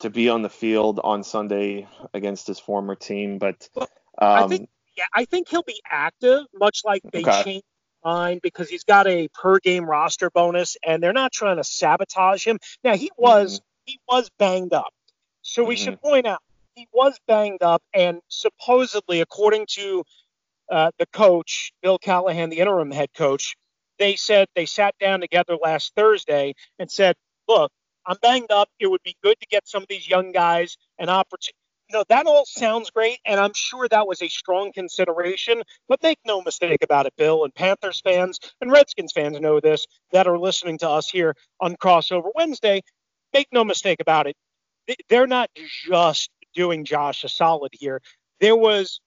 to 0.00 0.10
be 0.10 0.28
on 0.28 0.42
the 0.42 0.50
field 0.50 1.00
on 1.02 1.22
Sunday 1.22 1.88
against 2.12 2.46
his 2.46 2.58
former 2.58 2.94
team, 2.94 3.38
but 3.38 3.68
um, 3.76 3.86
I 4.18 4.46
think 4.48 4.68
yeah, 4.96 5.04
I 5.14 5.24
think 5.24 5.48
he'll 5.48 5.62
be 5.62 5.80
active, 5.88 6.44
much 6.54 6.82
like 6.84 7.02
they 7.12 7.22
okay. 7.22 7.42
changed 7.42 7.66
mind 8.04 8.40
because 8.42 8.68
he's 8.68 8.84
got 8.84 9.06
a 9.06 9.28
per 9.28 9.58
game 9.58 9.84
roster 9.84 10.30
bonus, 10.30 10.76
and 10.86 11.02
they're 11.02 11.12
not 11.12 11.32
trying 11.32 11.56
to 11.56 11.64
sabotage 11.64 12.46
him. 12.46 12.58
Now 12.84 12.96
he 12.96 13.10
was 13.16 13.60
mm-hmm. 13.60 13.64
he 13.86 14.00
was 14.08 14.30
banged 14.38 14.72
up, 14.72 14.92
so 15.42 15.64
we 15.64 15.76
mm-hmm. 15.76 15.84
should 15.84 16.00
point 16.00 16.26
out 16.26 16.40
he 16.74 16.88
was 16.92 17.18
banged 17.26 17.62
up, 17.62 17.82
and 17.94 18.20
supposedly, 18.28 19.20
according 19.20 19.66
to 19.70 20.04
uh, 20.70 20.90
the 20.98 21.06
coach 21.06 21.72
Bill 21.82 21.98
Callahan, 21.98 22.50
the 22.50 22.58
interim 22.58 22.90
head 22.90 23.10
coach, 23.14 23.56
they 24.02 24.16
said 24.16 24.48
they 24.56 24.66
sat 24.66 24.96
down 24.98 25.20
together 25.20 25.56
last 25.62 25.92
Thursday 25.94 26.54
and 26.80 26.90
said, 26.90 27.14
look, 27.46 27.70
I'm 28.04 28.16
banged 28.20 28.50
up. 28.50 28.68
It 28.80 28.88
would 28.88 29.02
be 29.04 29.16
good 29.22 29.38
to 29.38 29.46
get 29.48 29.68
some 29.68 29.82
of 29.82 29.88
these 29.88 30.08
young 30.08 30.32
guys 30.32 30.76
an 30.98 31.08
opportunity. 31.08 31.56
You 31.88 31.98
know, 31.98 32.04
that 32.08 32.26
all 32.26 32.44
sounds 32.44 32.90
great, 32.90 33.18
and 33.24 33.38
I'm 33.38 33.52
sure 33.54 33.86
that 33.86 34.08
was 34.08 34.20
a 34.20 34.28
strong 34.28 34.72
consideration. 34.72 35.62
But 35.88 36.02
make 36.02 36.18
no 36.26 36.42
mistake 36.42 36.82
about 36.82 37.06
it, 37.06 37.12
Bill, 37.16 37.44
and 37.44 37.54
Panthers 37.54 38.00
fans 38.00 38.40
and 38.60 38.72
Redskins 38.72 39.12
fans 39.12 39.38
know 39.38 39.60
this 39.60 39.86
that 40.10 40.26
are 40.26 40.38
listening 40.38 40.78
to 40.78 40.88
us 40.88 41.08
here 41.08 41.36
on 41.60 41.76
Crossover 41.76 42.30
Wednesday. 42.34 42.82
Make 43.32 43.48
no 43.52 43.62
mistake 43.62 44.00
about 44.00 44.26
it. 44.26 44.34
They're 45.08 45.28
not 45.28 45.48
just 45.86 46.28
doing 46.54 46.84
Josh 46.84 47.22
a 47.22 47.28
solid 47.28 47.70
here. 47.72 48.00
There 48.40 48.56
was, 48.56 49.00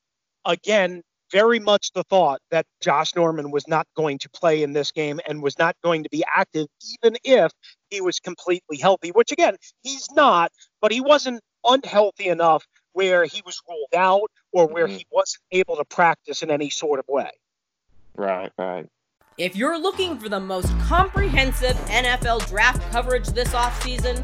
again, 0.45 1.01
very 1.31 1.59
much 1.59 1.91
the 1.93 2.03
thought 2.03 2.39
that 2.51 2.65
Josh 2.81 3.15
Norman 3.15 3.51
was 3.51 3.67
not 3.67 3.87
going 3.95 4.19
to 4.19 4.29
play 4.29 4.63
in 4.63 4.73
this 4.73 4.91
game 4.91 5.19
and 5.27 5.41
was 5.41 5.57
not 5.57 5.75
going 5.83 6.03
to 6.03 6.09
be 6.09 6.23
active, 6.35 6.67
even 7.03 7.17
if 7.23 7.51
he 7.89 8.01
was 8.01 8.19
completely 8.19 8.77
healthy, 8.77 9.09
which 9.09 9.31
again, 9.31 9.55
he's 9.83 10.07
not, 10.11 10.51
but 10.81 10.91
he 10.91 11.01
wasn't 11.01 11.41
unhealthy 11.63 12.27
enough 12.27 12.65
where 12.93 13.25
he 13.25 13.41
was 13.45 13.61
ruled 13.67 13.93
out 13.95 14.31
or 14.51 14.67
where 14.67 14.87
mm-hmm. 14.87 14.97
he 14.97 15.07
wasn't 15.11 15.41
able 15.51 15.75
to 15.75 15.85
practice 15.85 16.41
in 16.43 16.49
any 16.49 16.69
sort 16.69 16.99
of 16.99 17.05
way. 17.07 17.29
Right, 18.15 18.51
right. 18.57 18.87
If 19.37 19.57
you're 19.57 19.77
looking 19.77 20.17
for 20.17 20.29
the 20.29 20.39
most 20.39 20.69
comprehensive 20.79 21.75
NFL 21.87 22.47
draft 22.47 22.81
coverage 22.91 23.27
this 23.27 23.49
offseason, 23.49 24.23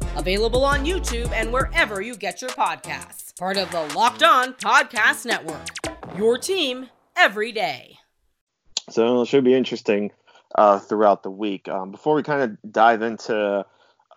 available 0.15 0.63
on 0.63 0.85
YouTube 0.85 1.31
and 1.31 1.51
wherever 1.51 2.01
you 2.01 2.15
get 2.15 2.41
your 2.41 2.51
podcasts. 2.51 3.37
Part 3.37 3.57
of 3.57 3.71
the 3.71 3.81
Locked 3.95 4.23
On 4.23 4.53
Podcast 4.53 5.25
Network. 5.25 5.67
Your 6.17 6.37
team 6.37 6.89
every 7.15 7.51
day. 7.51 7.97
So 8.89 9.21
it 9.21 9.27
should 9.27 9.43
be 9.43 9.53
interesting 9.53 10.11
uh, 10.55 10.79
throughout 10.79 11.23
the 11.23 11.31
week. 11.31 11.67
Um, 11.67 11.91
before 11.91 12.15
we 12.15 12.23
kind 12.23 12.41
of 12.41 12.71
dive 12.71 13.01
into 13.01 13.65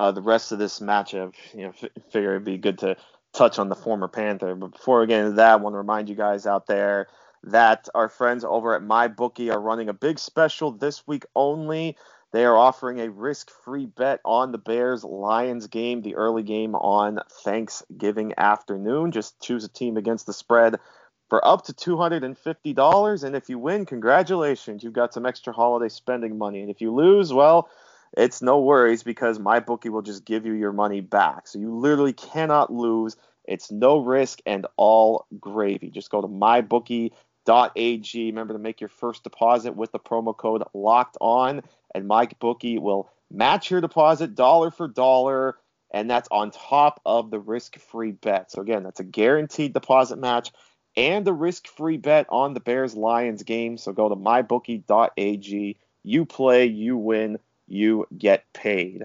uh, 0.00 0.12
the 0.12 0.22
rest 0.22 0.52
of 0.52 0.58
this 0.58 0.80
matchup, 0.80 1.34
you 1.52 1.62
know, 1.62 1.72
f- 1.80 1.90
figure 2.10 2.32
it'd 2.32 2.44
be 2.44 2.58
good 2.58 2.78
to 2.78 2.96
touch 3.32 3.58
on 3.58 3.68
the 3.68 3.74
former 3.76 4.08
Panther. 4.08 4.54
But 4.54 4.72
before 4.72 5.00
we 5.00 5.06
get 5.06 5.20
into 5.20 5.36
that, 5.36 5.52
I 5.52 5.56
want 5.56 5.74
to 5.74 5.78
remind 5.78 6.08
you 6.08 6.14
guys 6.14 6.46
out 6.46 6.66
there 6.66 7.08
that 7.44 7.88
our 7.94 8.08
friends 8.08 8.44
over 8.44 8.74
at 8.74 8.82
MyBookie 8.82 9.52
are 9.52 9.60
running 9.60 9.88
a 9.88 9.94
big 9.94 10.18
special 10.18 10.72
this 10.72 11.06
week 11.06 11.24
only. 11.36 11.96
They 12.34 12.44
are 12.46 12.56
offering 12.56 12.98
a 12.98 13.10
risk 13.10 13.48
free 13.62 13.86
bet 13.86 14.18
on 14.24 14.50
the 14.50 14.58
Bears 14.58 15.04
Lions 15.04 15.68
game, 15.68 16.02
the 16.02 16.16
early 16.16 16.42
game 16.42 16.74
on 16.74 17.20
Thanksgiving 17.44 18.34
afternoon. 18.36 19.12
Just 19.12 19.40
choose 19.40 19.62
a 19.62 19.68
team 19.68 19.96
against 19.96 20.26
the 20.26 20.32
spread 20.32 20.80
for 21.28 21.46
up 21.46 21.66
to 21.66 21.72
$250. 21.72 23.22
And 23.22 23.36
if 23.36 23.48
you 23.48 23.60
win, 23.60 23.86
congratulations, 23.86 24.82
you've 24.82 24.94
got 24.94 25.14
some 25.14 25.26
extra 25.26 25.52
holiday 25.52 25.88
spending 25.88 26.36
money. 26.36 26.60
And 26.60 26.70
if 26.70 26.80
you 26.80 26.92
lose, 26.92 27.32
well, 27.32 27.70
it's 28.16 28.42
no 28.42 28.58
worries 28.58 29.04
because 29.04 29.38
my 29.38 29.60
bookie 29.60 29.90
will 29.90 30.02
just 30.02 30.24
give 30.24 30.44
you 30.44 30.54
your 30.54 30.72
money 30.72 31.02
back. 31.02 31.46
So 31.46 31.60
you 31.60 31.72
literally 31.72 32.14
cannot 32.14 32.72
lose. 32.72 33.16
It's 33.44 33.70
no 33.70 33.98
risk 33.98 34.40
and 34.44 34.66
all 34.76 35.26
gravy. 35.38 35.88
Just 35.88 36.10
go 36.10 36.20
to 36.20 36.26
mybookie 36.26 37.12
.ag. 37.46 38.26
Remember 38.26 38.52
to 38.52 38.58
make 38.58 38.80
your 38.80 38.88
first 38.88 39.24
deposit 39.24 39.76
with 39.76 39.92
the 39.92 39.98
promo 39.98 40.36
code 40.36 40.62
locked 40.72 41.16
on, 41.20 41.62
and 41.94 42.08
MyBookie 42.08 42.80
will 42.80 43.10
match 43.30 43.70
your 43.70 43.80
deposit 43.80 44.34
dollar 44.34 44.70
for 44.70 44.88
dollar, 44.88 45.56
and 45.90 46.10
that's 46.10 46.28
on 46.30 46.50
top 46.50 47.00
of 47.04 47.30
the 47.30 47.38
risk-free 47.38 48.12
bet. 48.12 48.50
So 48.50 48.62
again, 48.62 48.82
that's 48.82 49.00
a 49.00 49.04
guaranteed 49.04 49.72
deposit 49.72 50.18
match 50.18 50.52
and 50.96 51.26
a 51.26 51.32
risk-free 51.32 51.98
bet 51.98 52.26
on 52.28 52.54
the 52.54 52.60
Bears 52.60 52.94
Lions 52.94 53.42
game. 53.42 53.76
So 53.78 53.92
go 53.92 54.08
to 54.08 54.16
mybookie.ag. 54.16 55.76
You 56.02 56.24
play, 56.26 56.66
you 56.66 56.96
win, 56.96 57.38
you 57.66 58.06
get 58.16 58.44
paid. 58.52 59.04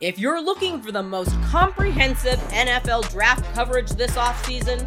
If 0.00 0.18
you're 0.18 0.40
looking 0.40 0.80
for 0.80 0.92
the 0.92 1.02
most 1.02 1.32
comprehensive 1.42 2.38
NFL 2.50 3.10
draft 3.10 3.44
coverage 3.54 3.90
this 3.90 4.12
offseason, 4.12 4.86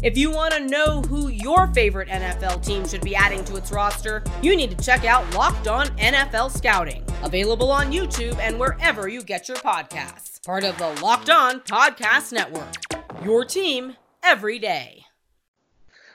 If 0.00 0.16
you 0.16 0.30
want 0.30 0.54
to 0.54 0.60
know 0.60 1.02
who 1.02 1.26
your 1.26 1.66
favorite 1.74 2.08
NFL 2.08 2.64
team 2.64 2.86
should 2.86 3.00
be 3.00 3.16
adding 3.16 3.44
to 3.46 3.56
its 3.56 3.72
roster, 3.72 4.22
you 4.42 4.54
need 4.54 4.70
to 4.70 4.84
check 4.84 5.04
out 5.04 5.28
Locked 5.34 5.66
On 5.66 5.88
NFL 5.98 6.56
Scouting, 6.56 7.04
available 7.24 7.72
on 7.72 7.90
YouTube 7.90 8.38
and 8.38 8.60
wherever 8.60 9.08
you 9.08 9.24
get 9.24 9.48
your 9.48 9.56
podcasts. 9.56 10.40
Part 10.46 10.62
of 10.62 10.78
the 10.78 10.90
Locked 11.02 11.30
On 11.30 11.58
Podcast 11.62 12.32
Network. 12.32 12.76
Your 13.24 13.44
team 13.44 13.96
every 14.22 14.60
day. 14.60 15.04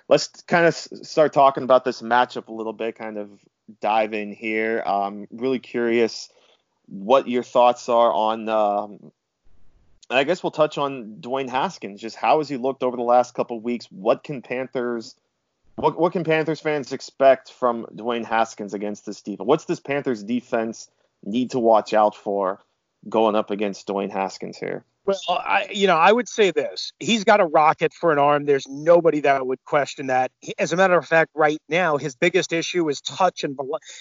Let's 0.07 0.27
kind 0.27 0.65
of 0.65 0.73
start 0.73 1.33
talking 1.33 1.63
about 1.63 1.83
this 1.83 2.01
matchup 2.01 2.47
a 2.47 2.53
little 2.53 2.71
bit, 2.71 2.95
kind 2.95 3.17
of 3.17 3.31
dive 3.81 4.13
in 4.13 4.31
here. 4.31 4.81
I'm 4.85 5.27
really 5.29 5.59
curious 5.59 6.29
what 6.85 7.27
your 7.27 7.43
thoughts 7.43 7.89
are 7.89 8.13
on 8.13 8.47
um, 8.47 9.11
I 10.13 10.23
guess 10.23 10.43
we'll 10.43 10.51
touch 10.51 10.77
on 10.77 11.17
Dwayne 11.19 11.49
Haskins. 11.49 12.01
Just 12.01 12.15
how 12.15 12.39
has 12.39 12.49
he 12.49 12.57
looked 12.57 12.83
over 12.83 12.97
the 12.97 13.03
last 13.03 13.33
couple 13.33 13.59
weeks? 13.59 13.87
What 13.91 14.23
can 14.23 14.41
Panthers 14.41 15.15
what 15.75 15.99
what 15.99 16.13
can 16.13 16.23
Panthers 16.23 16.59
fans 16.59 16.93
expect 16.93 17.51
from 17.51 17.85
Dwayne 17.95 18.25
Haskins 18.25 18.73
against 18.73 19.05
this 19.05 19.21
defense? 19.21 19.47
What's 19.47 19.65
this 19.65 19.79
Panthers 19.79 20.23
defense 20.23 20.89
need 21.23 21.51
to 21.51 21.59
watch 21.59 21.93
out 21.93 22.15
for 22.15 22.59
going 23.09 23.35
up 23.35 23.49
against 23.49 23.87
Dwayne 23.87 24.11
Haskins 24.11 24.57
here? 24.57 24.85
Well, 25.05 25.19
I, 25.27 25.67
you 25.69 25.87
know, 25.87 25.97
I 25.97 26.11
would 26.11 26.29
say 26.29 26.51
this: 26.51 26.93
he's 26.99 27.23
got 27.23 27.41
a 27.41 27.45
rocket 27.45 27.93
for 27.93 28.11
an 28.13 28.19
arm. 28.19 28.45
There's 28.45 28.67
nobody 28.69 29.19
that 29.21 29.45
would 29.45 29.63
question 29.65 30.07
that. 30.07 30.31
As 30.57 30.71
a 30.71 30.77
matter 30.77 30.97
of 30.97 31.05
fact, 31.05 31.31
right 31.35 31.59
now, 31.67 31.97
his 31.97 32.15
biggest 32.15 32.53
issue 32.53 32.87
is 32.89 33.01
touch 33.01 33.43
and 33.43 33.57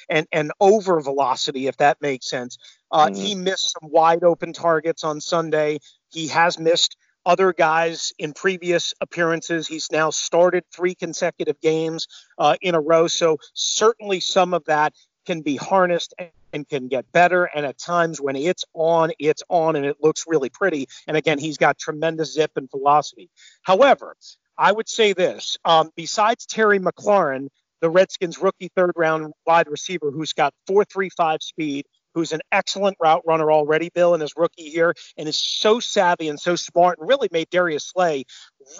and 0.08 0.26
and 0.30 0.52
over 0.60 1.00
velocity, 1.00 1.66
if 1.66 1.76
that 1.78 1.98
makes 2.00 2.30
sense. 2.30 2.56
Uh, 2.92 3.06
mm-hmm. 3.06 3.14
He 3.14 3.34
missed 3.34 3.72
some 3.72 3.90
wide 3.90 4.22
open 4.22 4.52
targets 4.52 5.02
on 5.02 5.20
Sunday. 5.20 5.78
He 6.10 6.28
has 6.28 6.58
missed 6.58 6.96
other 7.24 7.52
guys 7.52 8.12
in 8.18 8.32
previous 8.32 8.94
appearances. 9.00 9.66
He's 9.66 9.88
now 9.90 10.10
started 10.10 10.64
three 10.74 10.94
consecutive 10.94 11.60
games 11.60 12.06
uh, 12.38 12.56
in 12.60 12.74
a 12.74 12.80
row. 12.80 13.06
So 13.06 13.38
certainly 13.54 14.20
some 14.20 14.54
of 14.54 14.64
that 14.66 14.92
can 15.26 15.42
be 15.42 15.56
harnessed 15.56 16.14
and 16.52 16.68
can 16.68 16.88
get 16.88 17.10
better. 17.12 17.44
And 17.44 17.64
at 17.66 17.78
times 17.78 18.20
when 18.20 18.36
it's 18.36 18.64
on, 18.74 19.12
it's 19.18 19.42
on 19.48 19.76
and 19.76 19.86
it 19.86 19.96
looks 20.02 20.24
really 20.26 20.50
pretty. 20.50 20.88
And 21.06 21.16
again, 21.16 21.38
he's 21.38 21.58
got 21.58 21.78
tremendous 21.78 22.34
zip 22.34 22.52
and 22.56 22.70
velocity. 22.70 23.30
However, 23.62 24.16
I 24.58 24.72
would 24.72 24.88
say 24.88 25.12
this 25.12 25.56
um, 25.64 25.90
besides 25.96 26.46
Terry 26.46 26.78
McLaurin, 26.78 27.48
the 27.80 27.90
Redskins 27.90 28.38
rookie 28.38 28.70
third 28.76 28.92
round 28.96 29.32
wide 29.46 29.68
receiver 29.68 30.10
who's 30.10 30.32
got 30.32 30.54
4.35 30.68 31.42
speed, 31.42 31.86
who's 32.14 32.32
an 32.32 32.40
excellent 32.52 32.96
route 33.00 33.22
runner 33.26 33.50
already, 33.50 33.90
Bill, 33.92 34.14
in 34.14 34.20
his 34.20 34.32
rookie 34.36 34.62
year, 34.62 34.94
and 35.16 35.28
is 35.28 35.40
so 35.40 35.80
savvy 35.80 36.28
and 36.28 36.38
so 36.38 36.54
smart 36.54 36.98
and 36.98 37.08
really 37.08 37.28
made 37.32 37.50
Darius 37.50 37.88
Slay 37.88 38.24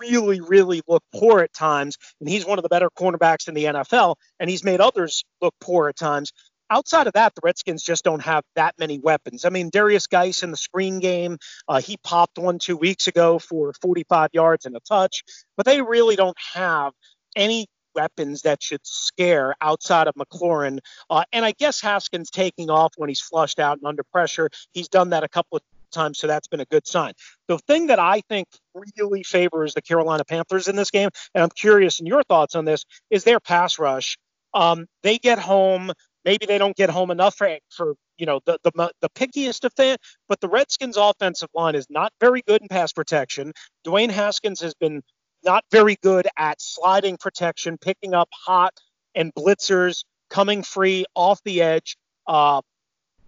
really, 0.01 0.41
really 0.41 0.83
look 0.87 1.03
poor 1.15 1.41
at 1.41 1.53
times. 1.53 1.97
And 2.21 2.29
he's 2.29 2.47
one 2.47 2.59
of 2.59 2.63
the 2.63 2.69
better 2.69 2.91
cornerbacks 2.91 3.49
in 3.49 3.55
the 3.55 3.65
NFL, 3.65 4.17
and 4.41 4.49
he's 4.49 4.65
made 4.65 4.81
others 4.81 5.25
look 5.41 5.55
poor 5.61 5.89
at 5.89 5.97
times. 5.97 6.33
Outside 6.71 7.07
of 7.07 7.13
that, 7.13 7.35
the 7.35 7.43
Redskins 7.45 7.83
just 7.83 8.03
don't 8.03 8.23
have 8.23 8.45
that 8.57 8.75
many 8.79 8.99
weapons. 8.99 9.45
I 9.45 9.51
mean, 9.51 9.69
Darius 9.71 10.07
Guice 10.07 10.43
in 10.43 10.51
the 10.51 10.57
screen 10.57 11.01
game, 11.01 11.37
uh, 11.69 11.83
he 11.83 11.99
popped 12.03 12.39
one 12.39 12.59
two 12.59 12.79
weeks 12.79 13.09
ago 13.09 13.39
for 13.39 13.75
45 13.83 14.31
yards 14.33 14.65
and 14.65 14.75
a 14.75 14.81
touch, 14.81 15.23
but 15.57 15.67
they 15.67 15.83
really 15.83 16.17
don't 16.17 16.37
have 16.55 16.93
any 17.37 17.67
weapons 17.95 18.43
that 18.43 18.63
should 18.63 18.81
scare 18.85 19.55
outside 19.61 20.07
of 20.07 20.15
McLaurin. 20.15 20.79
Uh, 21.11 21.25
and 21.33 21.45
I 21.45 21.53
guess 21.53 21.81
Haskins 21.81 22.31
taking 22.31 22.71
off 22.71 22.95
when 22.97 23.11
he's 23.11 23.21
flushed 23.21 23.59
out 23.59 23.79
and 23.79 23.87
under 23.87 24.03
pressure. 24.05 24.49
He's 24.73 24.89
done 24.89 25.11
that 25.11 25.25
a 25.25 25.29
couple 25.29 25.57
of 25.59 25.63
times, 25.93 26.19
so 26.19 26.27
that's 26.27 26.49
been 26.49 26.61
a 26.61 26.67
good 26.67 26.87
sign. 26.87 27.13
The 27.49 27.59
thing 27.59 27.89
that 27.89 27.99
I 27.99 28.23
think 28.29 28.49
really 28.75 29.23
favors 29.23 29.75
the 29.75 29.83
Carolina 29.83 30.25
Panthers 30.25 30.69
in 30.69 30.77
this 30.77 30.91
game, 30.91 31.11
and 31.35 31.43
I'm 31.43 31.51
curious 31.51 32.01
in 32.01 32.07
your 32.07 32.23
thoughts 32.25 32.55
on 32.55 32.65
this, 32.65 32.85
is 33.11 33.25
their 33.25 33.41
pass 33.41 33.79
rush. 33.79 34.19
Um, 34.55 34.87
they 35.03 35.19
get 35.19 35.39
home. 35.39 35.93
Maybe 36.25 36.47
they 36.47 36.59
don't 36.59 36.77
get 36.77 36.91
home 36.91 37.11
enough 37.11 37.37
for, 37.37 37.59
for 37.71 37.95
you 38.17 38.27
know 38.27 38.41
the, 38.47 38.59
the 38.65 38.93
the 39.01 39.09
pickiest 39.11 39.65
of 39.65 39.73
fans, 39.77 39.99
but 40.29 40.41
the 40.41 40.49
Redskins' 40.49 40.97
offensive 40.97 41.49
line 41.55 41.75
is 41.75 41.87
not 41.91 42.13
very 42.21 42.43
good 42.43 42.63
in 42.63 42.69
pass 42.69 42.93
protection. 42.93 43.53
Dwayne 43.87 44.11
Haskins 44.11 44.61
has 44.61 44.75
been 44.75 45.03
not 45.45 45.65
very 45.71 45.97
good 46.03 46.29
at 46.39 46.61
sliding 46.61 47.17
protection, 47.17 47.79
picking 47.79 48.15
up 48.15 48.29
hot 48.33 48.73
and 49.15 49.33
blitzers, 49.35 50.05
coming 50.31 50.63
free 50.63 51.05
off 51.15 51.41
the 51.45 51.63
edge. 51.63 51.97
Uh, 52.27 52.63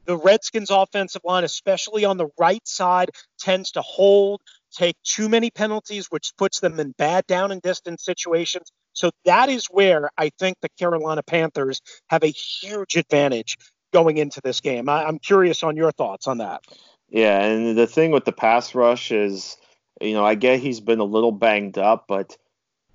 the 0.07 0.17
Redskins' 0.17 0.71
offensive 0.71 1.23
line, 1.25 1.45
especially 1.45 2.05
on 2.05 2.17
the 2.17 2.29
right 2.39 2.67
side, 2.67 3.11
tends 3.39 3.73
to 3.73 3.83
hold, 3.83 4.41
take 4.73 4.97
too 5.03 5.29
many 5.29 5.51
penalties, 5.51 6.07
which 6.11 6.33
puts 6.37 6.61
them 6.61 6.79
in 6.81 6.93
bad 6.99 7.27
down 7.27 7.53
and 7.53 7.63
distance 7.63 8.05
situations. 8.05 8.71
So 8.93 9.11
that 9.25 9.49
is 9.49 9.67
where 9.67 10.11
I 10.17 10.31
think 10.39 10.57
the 10.61 10.69
Carolina 10.79 11.23
Panthers 11.23 11.81
have 12.09 12.23
a 12.23 12.29
huge 12.29 12.97
advantage 12.97 13.57
going 13.93 14.19
into 14.19 14.41
this 14.43 14.61
game. 14.61 14.89
I, 14.89 15.09
am 15.09 15.19
curious 15.19 15.63
on 15.63 15.77
your 15.77 15.93
thoughts 15.93 16.27
on 16.27 16.39
that. 16.39 16.63
Yeah, 17.09 17.45
and 17.45 17.77
the 17.77 17.87
thing 17.87 18.11
with 18.11 18.25
the 18.25 18.33
pass 18.33 18.75
rush 18.75 19.13
is 19.13 19.57
you 20.01 20.15
know, 20.15 20.25
I 20.25 20.35
get 20.35 20.61
he's 20.61 20.81
been 20.81 21.01
a 21.01 21.05
little 21.05 21.33
banged 21.33 21.79
up, 21.79 22.07
but 22.09 22.37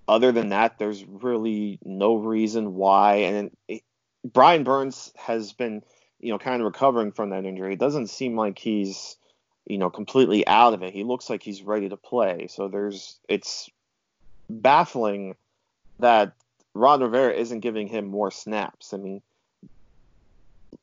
other 0.08 0.32
than 0.32 0.50
that, 0.50 0.80
there's 0.80 1.06
really 1.06 1.80
no 1.84 2.16
reason 2.16 2.76
why. 2.76 3.16
And 3.16 3.52
Brian 4.26 4.64
Burns 4.64 5.12
has 5.18 5.54
been, 5.54 5.84
you 6.20 6.32
know, 6.32 6.40
kind 6.40 6.62
of 6.62 6.66
recovering 6.66 7.12
from 7.12 7.30
that 7.32 7.46
injury. 7.46 7.74
It 7.74 7.80
doesn't 7.80 8.08
seem 8.08 8.36
like 8.36 8.60
he's, 8.60 9.16
you 9.66 9.78
know, 9.78 9.90
completely 9.90 10.46
out 10.48 10.74
of 10.74 10.84
it. 10.84 10.94
He 10.94 11.04
looks 11.04 11.30
like 11.30 11.44
he's 11.44 11.62
ready 11.62 11.90
to 11.90 11.98
play. 11.98 12.48
So 12.50 12.68
there's, 12.68 13.18
it's 13.28 13.70
baffling 14.50 15.36
that 16.00 16.34
Ron 16.74 17.02
Rivera 17.02 17.34
isn't 17.34 17.60
giving 17.60 17.88
him 17.88 18.08
more 18.08 18.32
snaps. 18.32 18.94
I 18.94 18.98
mean, 18.98 19.22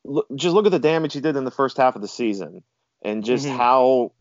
look, 0.04 0.26
just 0.34 0.54
look 0.54 0.66
at 0.66 0.72
the 0.72 0.78
damage 0.78 1.14
he 1.14 1.20
did 1.20 1.36
in 1.36 1.44
the 1.44 1.50
first 1.50 1.76
half 1.76 1.96
of 1.96 2.02
the 2.02 2.08
season 2.08 2.62
and 3.02 3.24
just 3.24 3.46
mm-hmm. 3.46 3.56
how 3.56 4.12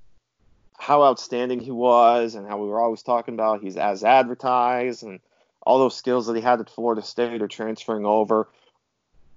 how 0.77 1.03
outstanding 1.03 1.59
he 1.59 1.71
was 1.71 2.35
and 2.35 2.47
how 2.47 2.57
we 2.57 2.67
were 2.67 2.81
always 2.81 3.01
talking 3.01 3.33
about 3.33 3.61
he's 3.61 3.77
as 3.77 4.03
advertised 4.03 5.03
and 5.03 5.21
all 5.61 5.79
those 5.79 5.95
skills 5.95 6.27
that 6.27 6.35
he 6.35 6.41
had 6.41 6.59
at 6.59 6.69
Florida 6.69 7.01
State 7.01 7.41
are 7.41 7.47
transferring 7.47 8.05
over. 8.05 8.47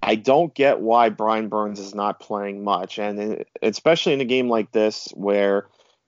I 0.03 0.15
don't 0.15 0.55
get 0.55 0.81
why 0.81 1.09
Brian 1.09 1.49
Burns 1.49 1.81
is 1.81 1.95
not 1.95 2.21
playing 2.21 2.65
much, 2.65 2.99
and 2.99 3.45
especially 3.63 4.13
in 4.13 4.21
a 4.21 4.25
game 4.25 4.49
like 4.49 4.71
this 4.73 5.09
where 5.15 5.67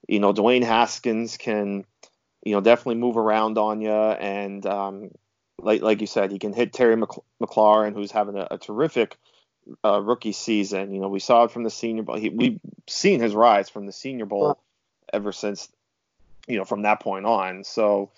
you 0.08 0.20
know 0.20 0.32
Dwayne 0.32 0.64
Haskins 0.64 1.36
can 1.36 1.84
you 2.44 2.54
know 2.54 2.60
definitely 2.60 2.96
move 2.96 3.16
around 3.16 3.58
on 3.58 3.80
you, 3.80 3.90
and 3.90 4.64
um, 4.66 5.10
like 5.58 5.82
like 5.82 6.00
you 6.00 6.06
said, 6.06 6.30
he 6.30 6.38
can 6.38 6.52
hit 6.52 6.72
Terry 6.72 6.96
McLaurin, 6.96 7.94
who's 7.94 8.12
having 8.12 8.36
a, 8.36 8.46
a 8.52 8.58
terrific 8.58 9.16
uh, 9.84 10.00
rookie 10.00 10.32
season. 10.32 10.94
You 10.94 11.00
know, 11.00 11.08
we 11.08 11.20
saw 11.20 11.44
it 11.44 11.50
from 11.50 11.64
the 11.64 11.70
Senior 11.70 12.04
Bowl. 12.04 12.16
He, 12.16 12.30
we've 12.30 12.60
seen 12.88 13.20
his 13.20 13.34
rise 13.34 13.68
from 13.68 13.86
the 13.86 13.92
Senior 13.92 14.26
Bowl 14.26 14.58
ever 15.12 15.32
since 15.32 15.68
you 16.46 16.58
know 16.58 16.64
from 16.64 16.82
that 16.82 17.00
point 17.00 17.26
on. 17.26 17.64
So 17.64 18.10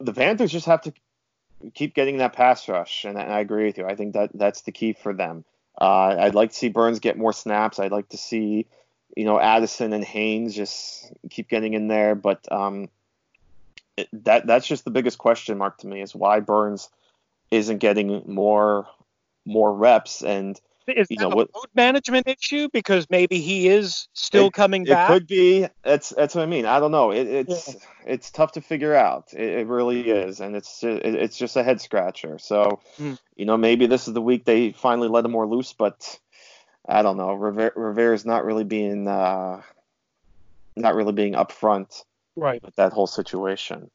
the 0.00 0.12
Panthers 0.12 0.52
just 0.52 0.66
have 0.66 0.82
to 0.82 0.92
keep 1.74 1.94
getting 1.94 2.18
that 2.18 2.32
pass 2.32 2.68
rush, 2.68 3.04
and 3.04 3.18
I 3.18 3.40
agree 3.40 3.66
with 3.66 3.78
you. 3.78 3.86
I 3.86 3.94
think 3.94 4.14
that 4.14 4.30
that's 4.34 4.62
the 4.62 4.72
key 4.72 4.92
for 4.92 5.12
them. 5.12 5.44
Uh, 5.80 6.16
I'd 6.18 6.34
like 6.34 6.50
to 6.50 6.56
see 6.56 6.68
Burns 6.68 6.98
get 6.98 7.16
more 7.16 7.32
snaps. 7.32 7.78
I'd 7.78 7.92
like 7.92 8.08
to 8.10 8.16
see 8.18 8.66
you 9.16 9.24
know 9.24 9.38
Addison 9.38 9.92
and 9.92 10.04
Haynes 10.04 10.54
just 10.54 11.12
keep 11.30 11.48
getting 11.48 11.74
in 11.74 11.88
there, 11.88 12.14
but 12.14 12.50
um, 12.52 12.88
it, 13.96 14.08
that 14.24 14.46
that's 14.46 14.66
just 14.66 14.84
the 14.84 14.90
biggest 14.90 15.18
question 15.18 15.58
mark 15.58 15.78
to 15.78 15.86
me 15.86 16.00
is 16.00 16.14
why 16.14 16.40
Burns 16.40 16.88
isn't 17.50 17.78
getting 17.78 18.22
more 18.26 18.86
more 19.44 19.72
reps 19.72 20.22
and 20.22 20.60
is 20.96 21.06
you 21.10 21.18
know, 21.18 21.28
what, 21.28 21.54
load 21.54 21.66
management 21.74 22.26
issue 22.26 22.68
because 22.72 23.06
maybe 23.10 23.40
he 23.40 23.68
is 23.68 24.08
still 24.12 24.46
it, 24.46 24.52
coming 24.52 24.82
it 24.82 24.90
back? 24.90 25.10
It 25.10 25.12
could 25.12 25.26
be. 25.26 25.66
That's 25.82 26.10
that's 26.10 26.34
what 26.34 26.42
I 26.42 26.46
mean. 26.46 26.66
I 26.66 26.80
don't 26.80 26.92
know. 26.92 27.10
It, 27.10 27.26
it's 27.26 27.74
yeah. 27.74 27.80
it's 28.06 28.30
tough 28.30 28.52
to 28.52 28.60
figure 28.60 28.94
out. 28.94 29.32
It, 29.32 29.60
it 29.60 29.66
really 29.66 30.08
is, 30.08 30.40
and 30.40 30.56
it's 30.56 30.80
it's 30.82 31.36
just 31.36 31.56
a 31.56 31.62
head 31.62 31.80
scratcher. 31.80 32.38
So 32.38 32.80
mm. 32.98 33.18
you 33.36 33.44
know, 33.44 33.56
maybe 33.56 33.86
this 33.86 34.08
is 34.08 34.14
the 34.14 34.22
week 34.22 34.44
they 34.44 34.72
finally 34.72 35.08
let 35.08 35.24
him 35.24 35.32
more 35.32 35.46
loose, 35.46 35.72
but 35.72 36.18
I 36.88 37.02
don't 37.02 37.16
know. 37.16 37.34
Rivera 37.34 38.14
is 38.14 38.24
not 38.24 38.44
really 38.44 38.64
being 38.64 39.06
uh, 39.06 39.62
not 40.76 40.94
really 40.94 41.12
being 41.12 41.34
upfront 41.34 42.02
right 42.36 42.62
with 42.62 42.76
that 42.76 42.92
whole 42.92 43.06
situation. 43.06 43.90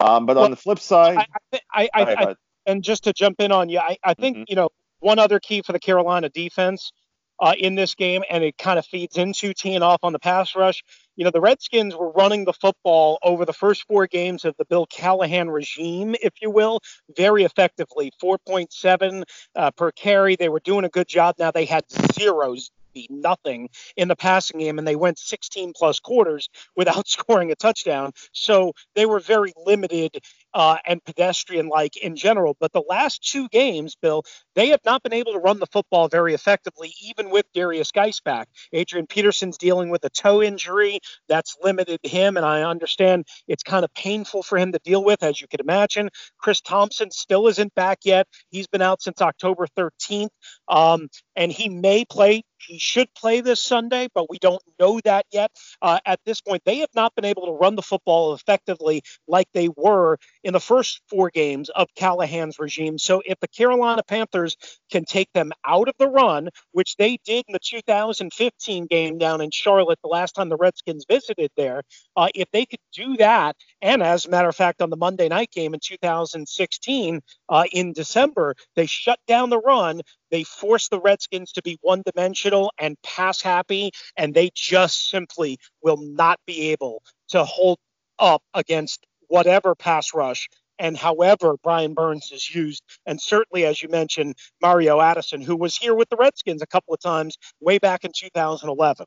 Um, 0.00 0.26
but 0.26 0.36
well, 0.36 0.44
on 0.44 0.50
the 0.50 0.56
flip 0.56 0.78
side, 0.78 1.26
I, 1.52 1.60
I, 1.72 1.88
I, 1.94 2.02
I 2.02 2.34
and 2.66 2.84
just 2.84 3.04
to 3.04 3.12
jump 3.12 3.40
in 3.40 3.50
on 3.50 3.68
you, 3.68 3.78
I, 3.78 3.96
I 4.04 4.14
think 4.14 4.36
mm-hmm. 4.36 4.44
you 4.48 4.56
know 4.56 4.70
one 5.00 5.18
other 5.18 5.40
key 5.40 5.62
for 5.62 5.72
the 5.72 5.80
Carolina 5.80 6.28
defense 6.28 6.92
uh, 7.40 7.54
in 7.58 7.74
this 7.74 7.94
game, 7.94 8.22
and 8.30 8.42
it 8.42 8.58
kind 8.58 8.78
of 8.78 8.86
feeds 8.86 9.16
into 9.16 9.54
teeing 9.54 9.82
off 9.82 10.00
on 10.02 10.12
the 10.12 10.18
pass 10.18 10.56
rush. 10.56 10.82
You 11.16 11.24
know, 11.24 11.30
the 11.30 11.40
Redskins 11.40 11.94
were 11.94 12.10
running 12.10 12.44
the 12.44 12.52
football 12.52 13.18
over 13.22 13.44
the 13.44 13.52
first 13.52 13.84
four 13.86 14.06
games 14.06 14.44
of 14.44 14.54
the 14.58 14.64
Bill 14.64 14.86
Callahan 14.86 15.48
regime, 15.48 16.14
if 16.20 16.34
you 16.40 16.50
will, 16.50 16.80
very 17.16 17.44
effectively. 17.44 18.12
4.7 18.22 19.22
uh, 19.54 19.70
per 19.72 19.92
carry. 19.92 20.36
They 20.36 20.48
were 20.48 20.60
doing 20.60 20.84
a 20.84 20.88
good 20.88 21.08
job. 21.08 21.36
Now 21.38 21.50
they 21.50 21.64
had 21.64 21.84
zeros 22.12 22.70
nothing 23.10 23.68
in 23.96 24.08
the 24.08 24.16
passing 24.16 24.60
game, 24.60 24.78
and 24.78 24.86
they 24.86 24.96
went 24.96 25.18
16 25.18 25.72
plus 25.74 26.00
quarters 26.00 26.48
without 26.76 27.08
scoring 27.08 27.52
a 27.52 27.56
touchdown. 27.56 28.12
So 28.32 28.72
they 28.94 29.06
were 29.06 29.20
very 29.20 29.52
limited 29.64 30.18
uh, 30.54 30.78
and 30.86 31.04
pedestrian 31.04 31.68
like 31.68 31.96
in 31.96 32.16
general. 32.16 32.56
But 32.58 32.72
the 32.72 32.82
last 32.88 33.22
two 33.22 33.48
games, 33.48 33.96
Bill, 34.00 34.24
they 34.54 34.68
have 34.68 34.80
not 34.84 35.02
been 35.02 35.12
able 35.12 35.32
to 35.32 35.38
run 35.38 35.58
the 35.58 35.66
football 35.66 36.08
very 36.08 36.34
effectively, 36.34 36.92
even 37.02 37.30
with 37.30 37.46
Darius 37.54 37.92
Guice 37.92 38.20
back. 38.20 38.48
Adrian 38.72 39.06
Peterson's 39.06 39.58
dealing 39.58 39.90
with 39.90 40.04
a 40.04 40.10
toe 40.10 40.42
injury 40.42 41.00
that's 41.28 41.56
limited 41.62 42.00
him, 42.02 42.36
and 42.36 42.46
I 42.46 42.62
understand 42.62 43.26
it's 43.46 43.62
kind 43.62 43.84
of 43.84 43.92
painful 43.94 44.42
for 44.42 44.58
him 44.58 44.72
to 44.72 44.78
deal 44.84 45.04
with, 45.04 45.22
as 45.22 45.40
you 45.40 45.46
could 45.48 45.60
imagine. 45.60 46.08
Chris 46.38 46.60
Thompson 46.60 47.10
still 47.10 47.46
isn't 47.48 47.74
back 47.74 48.00
yet. 48.04 48.26
He's 48.50 48.66
been 48.66 48.82
out 48.82 49.02
since 49.02 49.20
October 49.20 49.66
13th, 49.76 50.30
um, 50.68 51.08
and 51.36 51.52
he 51.52 51.68
may 51.68 52.04
play 52.04 52.42
he 52.60 52.78
should 52.78 53.12
play 53.14 53.40
this 53.40 53.62
Sunday, 53.62 54.08
but 54.14 54.30
we 54.30 54.38
don't 54.38 54.62
know 54.80 55.00
that 55.04 55.26
yet. 55.32 55.50
Uh, 55.82 55.98
at 56.06 56.20
this 56.24 56.40
point, 56.40 56.62
they 56.64 56.78
have 56.78 56.94
not 56.94 57.14
been 57.14 57.24
able 57.24 57.46
to 57.46 57.52
run 57.52 57.76
the 57.76 57.82
football 57.82 58.34
effectively 58.34 59.02
like 59.26 59.48
they 59.52 59.68
were 59.76 60.18
in 60.44 60.52
the 60.52 60.60
first 60.60 61.00
four 61.08 61.30
games 61.30 61.68
of 61.70 61.88
Callahan's 61.96 62.58
regime. 62.58 62.98
So 62.98 63.22
if 63.24 63.38
the 63.40 63.48
Carolina 63.48 64.02
Panthers 64.02 64.56
can 64.90 65.04
take 65.04 65.32
them 65.32 65.52
out 65.66 65.88
of 65.88 65.94
the 65.98 66.08
run, 66.08 66.48
which 66.72 66.96
they 66.96 67.18
did 67.24 67.44
in 67.48 67.52
the 67.52 67.58
2015 67.62 68.86
game 68.86 69.18
down 69.18 69.40
in 69.40 69.50
Charlotte 69.50 69.98
the 70.02 70.08
last 70.08 70.32
time 70.32 70.48
the 70.48 70.56
Redskins 70.56 71.04
visited 71.08 71.50
there, 71.56 71.82
uh, 72.16 72.28
if 72.34 72.50
they 72.52 72.66
could 72.66 72.80
do 72.92 73.16
that, 73.18 73.56
and 73.82 74.02
as 74.02 74.26
a 74.26 74.30
matter 74.30 74.48
of 74.48 74.56
fact, 74.56 74.82
on 74.82 74.90
the 74.90 74.96
Monday 74.96 75.28
night 75.28 75.50
game 75.50 75.74
in 75.74 75.80
2016 75.82 77.20
uh, 77.48 77.64
in 77.72 77.92
December, 77.92 78.54
they 78.76 78.86
shut 78.86 79.18
down 79.26 79.50
the 79.50 79.60
run. 79.60 80.00
They 80.30 80.44
forced 80.44 80.90
the 80.90 81.00
Redskins 81.00 81.52
to 81.52 81.62
be 81.62 81.78
one 81.82 82.02
dimensional 82.04 82.72
and 82.78 83.00
pass 83.02 83.40
happy, 83.40 83.92
and 84.16 84.34
they 84.34 84.50
just 84.54 85.08
simply 85.08 85.58
will 85.82 85.98
not 85.98 86.40
be 86.46 86.70
able 86.70 87.02
to 87.28 87.44
hold 87.44 87.78
up 88.18 88.42
against 88.54 89.06
whatever 89.28 89.74
pass 89.74 90.14
rush 90.14 90.48
and 90.78 90.96
however 90.96 91.56
Brian 91.62 91.94
Burns 91.94 92.30
is 92.32 92.54
used. 92.54 92.82
And 93.06 93.20
certainly, 93.20 93.64
as 93.66 93.82
you 93.82 93.88
mentioned, 93.88 94.36
Mario 94.62 95.00
Addison, 95.00 95.40
who 95.40 95.56
was 95.56 95.76
here 95.76 95.94
with 95.94 96.08
the 96.08 96.16
Redskins 96.16 96.62
a 96.62 96.66
couple 96.66 96.94
of 96.94 97.00
times 97.00 97.36
way 97.60 97.78
back 97.78 98.04
in 98.04 98.12
2011. 98.14 99.06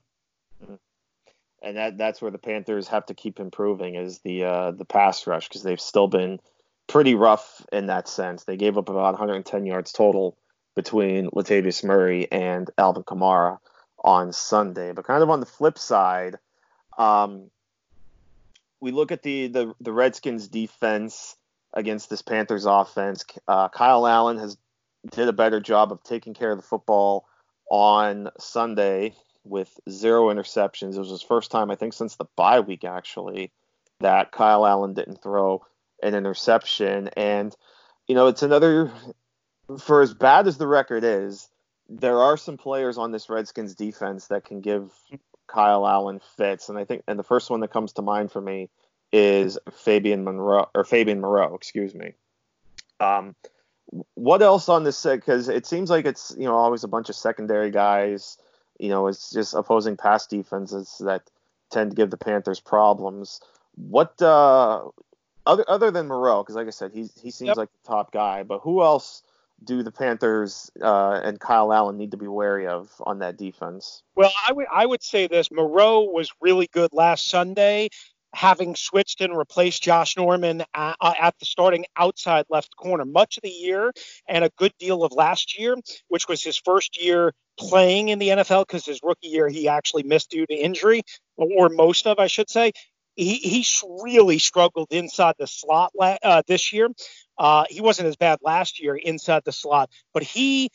Mm-hmm. 0.62 0.74
And 1.64 1.78
that 1.78 1.98
that's 1.98 2.22
where 2.22 2.32
the 2.32 2.38
Panthers 2.38 2.88
have 2.88 3.06
to 3.06 3.14
keep 3.14 3.40
improving 3.40 3.96
is 3.96 4.20
the 4.20 4.44
uh, 4.44 4.72
the 4.72 4.86
pass 4.86 5.28
rush 5.28 5.48
because 5.48 5.64
they've 5.64 5.80
still 5.80 6.08
been 6.08 6.40
pretty 6.88 7.16
rough 7.16 7.66
in 7.72 7.88
that 7.88 8.08
sense. 8.08 8.44
They 8.44 8.58
gave 8.58 8.78
up 8.78 8.90
about 8.90 9.14
110 9.14 9.66
yards 9.66 9.92
total 9.92 10.38
between 10.76 11.30
Latavius 11.32 11.84
Murray 11.84 12.32
and 12.32 12.70
Alvin 12.78 13.04
Kamara 13.04 13.60
on 14.04 14.34
Sunday. 14.34 14.92
But 14.94 15.06
kind 15.06 15.24
of 15.24 15.30
on 15.30 15.40
the 15.40 15.46
flip 15.46 15.78
side, 15.78 16.38
um, 16.98 17.50
we 18.80 18.92
look 18.92 19.12
at 19.12 19.24
the, 19.24 19.48
the, 19.48 19.74
the 19.80 19.92
Redskins 19.92 20.48
defense 20.48 21.36
against 21.74 22.10
this 22.10 22.22
Panthers 22.22 22.66
offense. 22.66 23.26
Uh, 23.48 23.70
Kyle 23.70 24.08
Allen 24.08 24.38
has 24.38 24.58
did 25.12 25.28
a 25.28 25.34
better 25.34 25.60
job 25.60 25.92
of 25.92 26.04
taking 26.04 26.34
care 26.34 26.52
of 26.52 26.58
the 26.58 26.64
football 26.64 27.28
on 27.70 28.30
Sunday 28.40 29.16
with 29.44 29.80
zero 29.90 30.28
interceptions. 30.28 30.96
It 30.96 31.00
was 31.00 31.10
his 31.10 31.22
first 31.22 31.52
time, 31.52 31.72
I 31.72 31.76
think, 31.76 31.94
since 31.94 32.16
the 32.16 32.26
bye 32.36 32.60
week 32.60 32.84
actually, 32.84 33.52
that 34.00 34.32
Kyle 34.32 34.66
Allen 34.66 34.94
didn't 34.94 35.22
throw 35.24 35.66
an 36.04 36.16
interception. 36.16 37.10
And 37.16 37.56
you 38.08 38.16
know, 38.16 38.28
it's 38.28 38.44
another 38.44 38.92
for 39.80 40.02
as 40.02 40.14
bad 40.14 40.48
as 40.48 40.58
the 40.58 40.68
record 40.68 41.04
is, 41.04 41.50
there 41.90 42.20
are 42.20 42.38
some 42.38 42.58
players 42.58 42.98
on 42.98 43.12
this 43.12 43.30
Redskins 43.30 43.76
defense 43.76 44.28
that 44.28 44.46
can 44.46 44.62
give 44.62 44.92
Kyle 45.48 45.86
Allen 45.88 46.22
fits, 46.38 46.70
and 46.70 46.78
I 46.78 46.86
think 46.86 47.04
and 47.08 47.20
the 47.20 47.24
first 47.24 47.50
one 47.50 47.60
that 47.62 47.72
comes 47.72 47.94
to 47.94 48.02
mind 48.02 48.32
for 48.32 48.42
me 48.42 48.70
is 49.12 49.58
Fabian 49.72 50.24
Monroe 50.24 50.70
or 50.74 50.84
Fabian 50.84 51.20
Moreau, 51.20 51.54
excuse 51.56 51.94
me. 51.94 52.14
Um, 53.00 53.36
what 54.14 54.42
else 54.42 54.70
on 54.70 54.84
this 54.84 54.98
set? 54.98 55.20
Because 55.20 55.50
it 55.50 55.66
seems 55.66 55.90
like 55.90 56.06
it's 56.06 56.34
you 56.38 56.46
know 56.46 56.56
always 56.56 56.84
a 56.84 56.88
bunch 56.88 57.10
of 57.10 57.16
secondary 57.16 57.72
guys. 57.72 58.38
You 58.80 58.90
know, 58.90 59.08
it's 59.08 59.32
just 59.32 59.54
opposing 59.54 59.98
pass 59.98 60.26
defenses 60.28 60.96
that 61.02 61.30
tend 61.72 61.92
to 61.92 61.96
give 61.96 62.10
the 62.10 62.18
Panthers 62.18 62.60
problems. 62.60 63.42
What 63.76 64.22
uh, 64.22 64.84
other 65.46 65.66
other 65.68 65.92
than 65.92 66.08
Moreau? 66.08 66.42
Because 66.42 66.56
like 66.56 66.68
I 66.68 66.72
said, 66.72 66.92
he 66.94 67.10
he 67.22 67.32
seems 67.32 67.50
yep. 67.50 67.58
like 67.58 67.70
the 67.84 67.88
top 67.88 68.12
guy. 68.14 68.44
But 68.44 68.60
who 68.60 68.82
else 68.82 69.24
do 69.64 69.84
the 69.84 69.92
Panthers 69.92 70.72
uh, 70.82 71.22
and 71.24 71.40
Kyle 71.40 71.72
Allen 71.72 71.98
need 71.98 72.12
to 72.12 72.18
be 72.18 72.28
wary 72.28 72.68
of 72.68 72.90
on 73.06 73.20
that 73.20 73.38
defense? 73.38 74.04
Well, 74.16 74.32
I 74.48 74.52
would 74.52 74.68
I 74.72 74.86
would 74.86 75.04
say 75.04 75.28
this: 75.28 75.52
Moreau 75.52 76.02
was 76.02 76.32
really 76.42 76.68
good 76.72 76.92
last 76.94 77.28
Sunday, 77.28 77.90
having 78.34 78.76
switched 78.76 79.22
and 79.22 79.38
replaced 79.38 79.84
Josh 79.84 80.18
Norman 80.18 80.64
at, 80.74 80.96
at, 81.02 81.36
the 81.40 81.46
starting 81.46 81.86
outside 81.98 82.46
left 82.50 82.76
corner 82.76 83.06
much 83.06 83.38
of 83.38 83.44
the 83.44 83.50
year 83.50 83.92
and 84.28 84.44
a 84.44 84.52
good 84.58 84.74
deal 84.80 85.04
of 85.04 85.12
last 85.12 85.60
year, 85.60 85.76
which 86.08 86.28
was 86.28 86.42
his 86.42 86.58
first 86.58 87.02
year 87.02 87.34
playing 87.58 88.10
in 88.10 88.20
the 88.20 88.30
NFL 88.30 88.66
because 88.68 88.86
his 88.86 89.02
rookie 89.04 89.28
year 89.28 89.50
he 89.50 89.68
actually 89.68 90.04
missed 90.04 90.32
due 90.32 90.46
to 90.46 90.54
injury, 90.54 91.04
or 91.36 91.70
most 91.70 92.08
of, 92.08 92.20
I 92.20 92.28
should 92.28 92.50
say. 92.50 92.72
He, 93.22 93.36
he 93.36 93.64
really 94.02 94.40
struggled 94.40 94.88
inside 94.90 95.36
the 95.38 95.46
slot 95.46 95.92
uh, 96.02 96.42
this 96.48 96.74
year. 96.74 96.90
Uh, 97.38 97.66
he 97.70 97.80
wasn't 97.80 98.08
as 98.08 98.16
bad 98.16 98.40
last 98.42 98.82
year 98.82 98.96
inside 98.96 99.44
the 99.46 99.52
slot, 99.52 99.92
but 100.12 100.24
he 100.24 100.72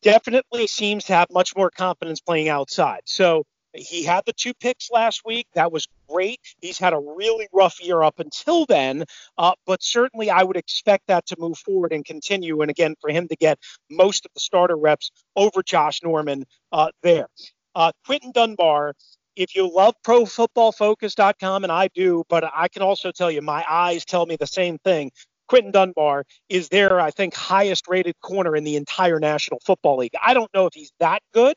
definitely 0.00 0.68
seems 0.68 1.04
to 1.06 1.14
have 1.14 1.26
much 1.32 1.56
more 1.56 1.68
confidence 1.68 2.20
playing 2.20 2.48
outside. 2.48 3.00
So 3.06 3.44
he 3.74 4.04
had 4.04 4.22
the 4.24 4.32
two 4.32 4.54
picks 4.54 4.88
last 4.92 5.22
week. 5.24 5.48
That 5.54 5.72
was 5.72 5.88
great. 6.08 6.38
He's 6.60 6.78
had 6.78 6.92
a 6.92 6.98
really 6.98 7.48
rough 7.52 7.82
year 7.82 8.04
up 8.04 8.20
until 8.20 8.66
then, 8.66 9.04
uh, 9.36 9.54
but 9.66 9.82
certainly 9.82 10.30
I 10.30 10.44
would 10.44 10.56
expect 10.56 11.08
that 11.08 11.26
to 11.26 11.36
move 11.40 11.58
forward 11.58 11.92
and 11.92 12.04
continue. 12.04 12.60
And 12.62 12.70
again, 12.70 12.94
for 13.00 13.10
him 13.10 13.26
to 13.26 13.36
get 13.36 13.58
most 13.90 14.26
of 14.26 14.32
the 14.34 14.40
starter 14.40 14.76
reps 14.76 15.10
over 15.34 15.60
Josh 15.64 16.04
Norman 16.04 16.44
uh, 16.70 16.90
there. 17.02 17.26
Uh, 17.74 17.90
Quinton 18.04 18.32
Dunbar, 18.32 18.94
if 19.36 19.54
you 19.54 19.70
love 19.72 19.94
profootballfocus.com, 20.06 21.64
and 21.64 21.72
I 21.72 21.88
do, 21.94 22.24
but 22.28 22.50
I 22.54 22.68
can 22.68 22.82
also 22.82 23.10
tell 23.10 23.30
you 23.30 23.42
my 23.42 23.64
eyes 23.68 24.04
tell 24.04 24.26
me 24.26 24.36
the 24.36 24.46
same 24.46 24.78
thing. 24.78 25.10
Quinton 25.48 25.72
Dunbar 25.72 26.24
is 26.48 26.68
their, 26.68 27.00
I 27.00 27.10
think, 27.10 27.34
highest 27.34 27.88
rated 27.88 28.14
corner 28.20 28.54
in 28.54 28.64
the 28.64 28.76
entire 28.76 29.18
National 29.18 29.60
Football 29.64 29.98
League. 29.98 30.14
I 30.22 30.32
don't 30.32 30.52
know 30.54 30.66
if 30.66 30.74
he's 30.74 30.92
that 31.00 31.22
good, 31.34 31.56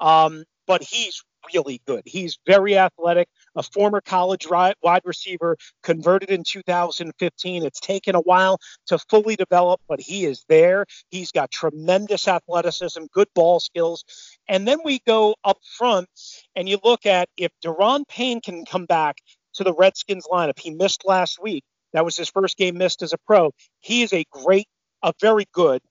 um, 0.00 0.44
but 0.66 0.82
he's 0.82 1.22
really 1.54 1.80
good. 1.86 2.02
He's 2.04 2.38
very 2.46 2.76
athletic, 2.76 3.28
a 3.56 3.62
former 3.62 4.00
college 4.00 4.46
wide 4.48 5.02
receiver, 5.04 5.56
converted 5.82 6.30
in 6.30 6.44
2015. 6.44 7.64
It's 7.64 7.80
taken 7.80 8.14
a 8.14 8.20
while 8.20 8.58
to 8.86 8.98
fully 8.98 9.36
develop, 9.36 9.80
but 9.88 10.00
he 10.00 10.24
is 10.24 10.44
there. 10.48 10.86
He's 11.10 11.32
got 11.32 11.50
tremendous 11.50 12.28
athleticism, 12.28 13.04
good 13.12 13.28
ball 13.34 13.60
skills. 13.60 14.04
And 14.48 14.66
then 14.66 14.78
we 14.84 15.00
go 15.06 15.34
up 15.44 15.58
front 15.76 16.08
and 16.54 16.68
you 16.68 16.78
look 16.82 17.06
at 17.06 17.28
if 17.36 17.50
Daron 17.64 18.06
Payne 18.08 18.40
can 18.40 18.64
come 18.64 18.86
back 18.86 19.18
to 19.54 19.64
the 19.64 19.74
Redskins 19.74 20.26
lineup. 20.30 20.58
He 20.58 20.70
missed 20.70 21.04
last 21.04 21.40
week. 21.42 21.64
That 21.92 22.04
was 22.04 22.16
his 22.16 22.28
first 22.28 22.56
game 22.56 22.78
missed 22.78 23.02
as 23.02 23.12
a 23.12 23.18
pro. 23.18 23.50
He 23.80 24.02
is 24.02 24.12
a 24.12 24.24
great, 24.30 24.68
a 25.02 25.12
very 25.20 25.46
good, 25.52 25.82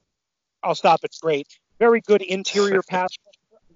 I'll 0.63 0.75
stop, 0.75 1.01
it's 1.03 1.19
great, 1.19 1.47
very 1.77 2.01
good 2.01 2.21
interior 2.21 2.81
pass 2.89 3.09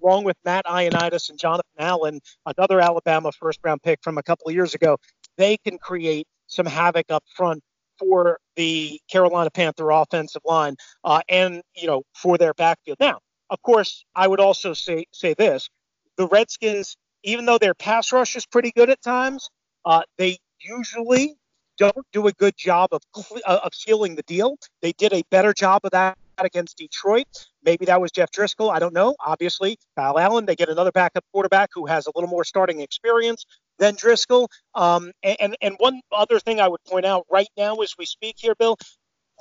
along 0.04 0.24
with 0.24 0.36
Matt 0.44 0.66
Ioannidis 0.66 1.30
and 1.30 1.38
Jonathan 1.38 1.64
Allen, 1.78 2.20
another 2.46 2.80
Alabama 2.80 3.32
first 3.32 3.58
round 3.64 3.82
pick 3.82 4.00
from 4.02 4.18
a 4.18 4.22
couple 4.22 4.48
of 4.48 4.54
years 4.54 4.74
ago. 4.74 4.98
They 5.36 5.56
can 5.56 5.78
create 5.78 6.26
some 6.46 6.66
havoc 6.66 7.06
up 7.10 7.24
front 7.34 7.62
for 7.98 8.38
the 8.56 9.00
Carolina 9.10 9.50
Panther 9.50 9.90
offensive 9.90 10.42
line 10.44 10.76
uh, 11.04 11.22
and, 11.28 11.62
you 11.76 11.86
know, 11.86 12.02
for 12.14 12.38
their 12.38 12.54
backfield. 12.54 12.98
Now, 13.00 13.18
of 13.50 13.62
course, 13.62 14.04
I 14.14 14.28
would 14.28 14.40
also 14.40 14.74
say 14.74 15.06
say 15.12 15.34
this: 15.34 15.68
the 16.16 16.26
Redskins, 16.26 16.96
even 17.22 17.46
though 17.46 17.58
their 17.58 17.74
pass 17.74 18.12
rush 18.12 18.36
is 18.36 18.46
pretty 18.46 18.72
good 18.72 18.90
at 18.90 19.02
times, 19.02 19.48
uh, 19.84 20.02
they 20.18 20.38
usually 20.60 21.34
don't 21.78 22.06
do 22.12 22.26
a 22.26 22.32
good 22.32 22.56
job 22.56 22.90
of 22.92 23.02
uh, 23.46 23.60
of 23.62 23.74
sealing 23.74 24.16
the 24.16 24.22
deal. 24.22 24.56
They 24.82 24.92
did 24.92 25.12
a 25.12 25.22
better 25.30 25.52
job 25.52 25.80
of 25.84 25.90
that 25.92 26.16
against 26.38 26.76
Detroit. 26.78 27.26
Maybe 27.62 27.84
that 27.86 28.00
was 28.00 28.10
Jeff 28.10 28.30
Driskel. 28.30 28.72
I 28.72 28.78
don't 28.78 28.94
know. 28.94 29.14
Obviously, 29.24 29.78
Kyle 29.96 30.18
Allen. 30.18 30.46
They 30.46 30.56
get 30.56 30.68
another 30.68 30.92
backup 30.92 31.24
quarterback 31.32 31.70
who 31.74 31.86
has 31.86 32.06
a 32.06 32.12
little 32.14 32.28
more 32.28 32.44
starting 32.44 32.80
experience 32.80 33.44
than 33.78 33.96
Driskel. 33.96 34.48
Um, 34.74 35.12
and 35.22 35.56
and 35.60 35.74
one 35.78 36.00
other 36.12 36.38
thing 36.40 36.60
I 36.60 36.68
would 36.68 36.82
point 36.84 37.06
out 37.06 37.26
right 37.30 37.48
now 37.56 37.76
as 37.76 37.94
we 37.98 38.06
speak 38.06 38.36
here, 38.38 38.54
Bill, 38.54 38.76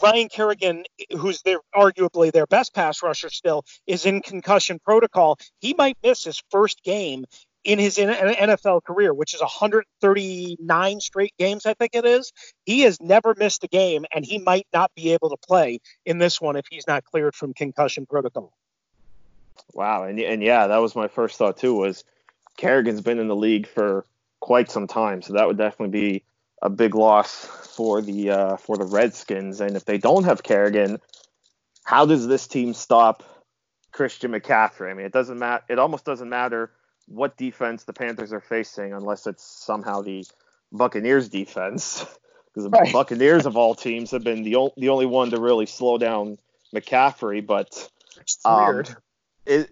Ryan 0.01 0.29
Kerrigan, 0.29 0.83
who's 1.17 1.41
their 1.43 1.59
arguably 1.75 2.31
their 2.31 2.47
best 2.47 2.73
pass 2.73 3.03
rusher 3.03 3.29
still, 3.29 3.63
is 3.87 4.05
in 4.05 4.21
concussion 4.21 4.79
protocol. 4.83 5.37
He 5.59 5.73
might 5.73 5.97
miss 6.03 6.23
his 6.23 6.41
first 6.49 6.83
game 6.83 7.25
in 7.63 7.79
his 7.79 7.97
NFL 7.97 8.83
career, 8.83 9.13
which 9.13 9.33
is 9.33 9.41
139 9.41 10.99
straight 10.99 11.33
games, 11.37 11.65
I 11.65 11.73
think 11.73 11.91
it 11.93 12.05
is. 12.05 12.33
He 12.65 12.81
has 12.81 12.99
never 12.99 13.33
missed 13.37 13.63
a 13.63 13.67
game, 13.67 14.05
and 14.13 14.25
he 14.25 14.37
might 14.37 14.67
not 14.73 14.91
be 14.95 15.13
able 15.13 15.29
to 15.29 15.37
play 15.37 15.79
in 16.05 16.17
this 16.17 16.41
one 16.41 16.55
if 16.55 16.65
he's 16.69 16.87
not 16.87 17.05
cleared 17.05 17.35
from 17.35 17.53
concussion 17.53 18.05
protocol. 18.05 18.53
Wow, 19.73 20.03
and 20.03 20.19
and 20.19 20.41
yeah, 20.41 20.67
that 20.67 20.77
was 20.77 20.95
my 20.95 21.07
first 21.07 21.37
thought 21.37 21.57
too. 21.57 21.73
Was 21.73 22.03
Kerrigan's 22.57 23.01
been 23.01 23.19
in 23.19 23.27
the 23.27 23.35
league 23.35 23.67
for 23.67 24.05
quite 24.39 24.69
some 24.69 24.87
time, 24.87 25.21
so 25.21 25.33
that 25.33 25.47
would 25.47 25.57
definitely 25.57 25.99
be 25.99 26.23
a 26.61 26.69
big 26.69 26.95
loss 26.95 27.45
for 27.75 28.01
the 28.01 28.31
uh, 28.31 28.57
for 28.57 28.77
the 28.77 28.85
Redskins. 28.85 29.61
And 29.61 29.75
if 29.75 29.85
they 29.85 29.97
don't 29.97 30.25
have 30.25 30.43
Kerrigan, 30.43 30.99
how 31.83 32.05
does 32.05 32.27
this 32.27 32.47
team 32.47 32.73
stop 32.73 33.23
Christian 33.91 34.31
McCaffrey? 34.31 34.91
I 34.91 34.93
mean, 34.93 35.05
it 35.05 35.13
doesn't 35.13 35.39
matter. 35.39 35.63
It 35.69 35.79
almost 35.79 36.03
doesn't 36.03 36.29
matter 36.29 36.71
what 37.07 37.37
defense 37.37 37.83
the 37.83 37.93
Panthers 37.93 38.33
are 38.33 38.41
facing 38.41 38.93
unless 38.93 39.27
it's 39.27 39.43
somehow 39.43 40.01
the 40.01 40.25
Buccaneers 40.71 41.29
defense, 41.29 42.05
because 42.47 42.63
the 42.63 42.69
right. 42.69 42.91
Buccaneers 42.91 43.45
of 43.45 43.57
all 43.57 43.75
teams 43.75 44.11
have 44.11 44.23
been 44.23 44.43
the 44.43 44.55
o- 44.55 44.73
the 44.77 44.89
only 44.89 45.05
one 45.05 45.29
to 45.31 45.39
really 45.39 45.65
slow 45.65 45.97
down 45.97 46.37
McCaffrey. 46.73 47.45
But 47.45 47.89
um, 48.45 48.83
is, 49.45 49.67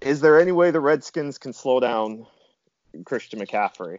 is 0.00 0.20
there 0.20 0.40
any 0.40 0.52
way 0.52 0.70
the 0.70 0.80
Redskins 0.80 1.38
can 1.38 1.52
slow 1.52 1.80
down 1.80 2.26
Christian 3.04 3.40
McCaffrey? 3.40 3.98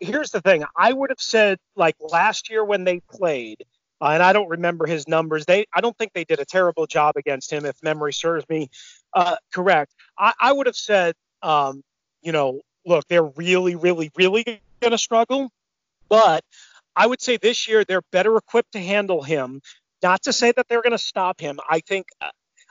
Here's 0.00 0.30
the 0.30 0.40
thing. 0.40 0.64
I 0.76 0.92
would 0.92 1.10
have 1.10 1.20
said 1.20 1.58
like 1.74 1.96
last 2.00 2.50
year 2.50 2.64
when 2.64 2.84
they 2.84 3.00
played, 3.10 3.64
uh, 4.00 4.06
and 4.06 4.22
I 4.22 4.32
don't 4.32 4.48
remember 4.48 4.86
his 4.86 5.06
numbers. 5.06 5.44
They, 5.44 5.66
I 5.72 5.80
don't 5.80 5.96
think 5.96 6.12
they 6.12 6.24
did 6.24 6.40
a 6.40 6.44
terrible 6.44 6.86
job 6.86 7.16
against 7.16 7.52
him, 7.52 7.66
if 7.66 7.76
memory 7.82 8.12
serves 8.12 8.48
me 8.48 8.70
uh, 9.12 9.36
correct. 9.52 9.94
I, 10.18 10.32
I, 10.40 10.52
would 10.52 10.66
have 10.66 10.76
said, 10.76 11.14
um, 11.46 11.82
you 12.22 12.32
know, 12.32 12.60
look, 12.84 13.06
they're 13.08 13.22
really, 13.22 13.76
really, 13.76 14.10
really 14.16 14.42
going 14.80 14.90
to 14.90 14.98
struggle, 14.98 15.50
but 16.08 16.44
I 16.96 17.06
would 17.06 17.22
say 17.22 17.36
this 17.36 17.68
year 17.68 17.84
they're 17.84 18.02
better 18.10 18.36
equipped 18.36 18.72
to 18.72 18.80
handle 18.80 19.22
him. 19.22 19.62
Not 20.02 20.22
to 20.24 20.32
say 20.32 20.52
that 20.52 20.68
they're 20.68 20.82
going 20.82 20.92
to 20.92 20.98
stop 20.98 21.40
him. 21.40 21.58
I 21.70 21.80
think, 21.80 22.08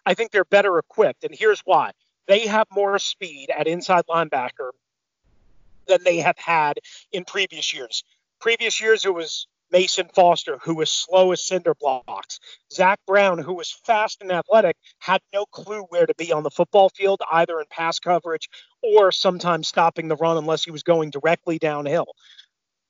I 0.06 0.14
think 0.14 0.32
they're 0.32 0.46
better 0.46 0.78
equipped, 0.78 1.24
and 1.24 1.34
here's 1.34 1.62
why. 1.62 1.92
They 2.28 2.48
have 2.48 2.68
more 2.72 3.00
speed 3.00 3.48
at 3.56 3.68
inside 3.68 4.04
linebacker 4.10 4.72
than 5.88 6.04
they 6.04 6.18
have 6.18 6.38
had 6.38 6.80
in 7.12 7.24
previous 7.24 7.74
years. 7.74 8.04
Previous 8.40 8.82
years, 8.82 9.06
it 9.06 9.14
was 9.14 9.48
Mason 9.72 10.10
Foster, 10.14 10.60
who 10.64 10.76
was 10.76 10.92
slow 10.92 11.32
as 11.32 11.46
cinder 11.46 11.76
blocks. 11.76 12.40
Zach 12.72 13.00
Brown, 13.08 13.40
who 13.40 13.54
was 13.54 13.72
fast 13.86 14.22
and 14.22 14.32
athletic, 14.32 14.78
had 15.00 15.22
no 15.34 15.46
clue 15.46 15.82
where 15.90 16.06
to 16.06 16.16
be 16.16 16.32
on 16.32 16.44
the 16.44 16.52
football 16.52 16.90
field, 16.90 17.22
either 17.32 17.60
in 17.60 17.66
pass 17.70 18.00
coverage 18.00 18.50
or 18.82 19.12
sometimes 19.12 19.68
stopping 19.68 20.08
the 20.08 20.16
run 20.16 20.38
unless 20.38 20.64
he 20.64 20.72
was 20.72 20.84
going 20.84 21.10
directly 21.10 21.58
downhill. 21.58 22.08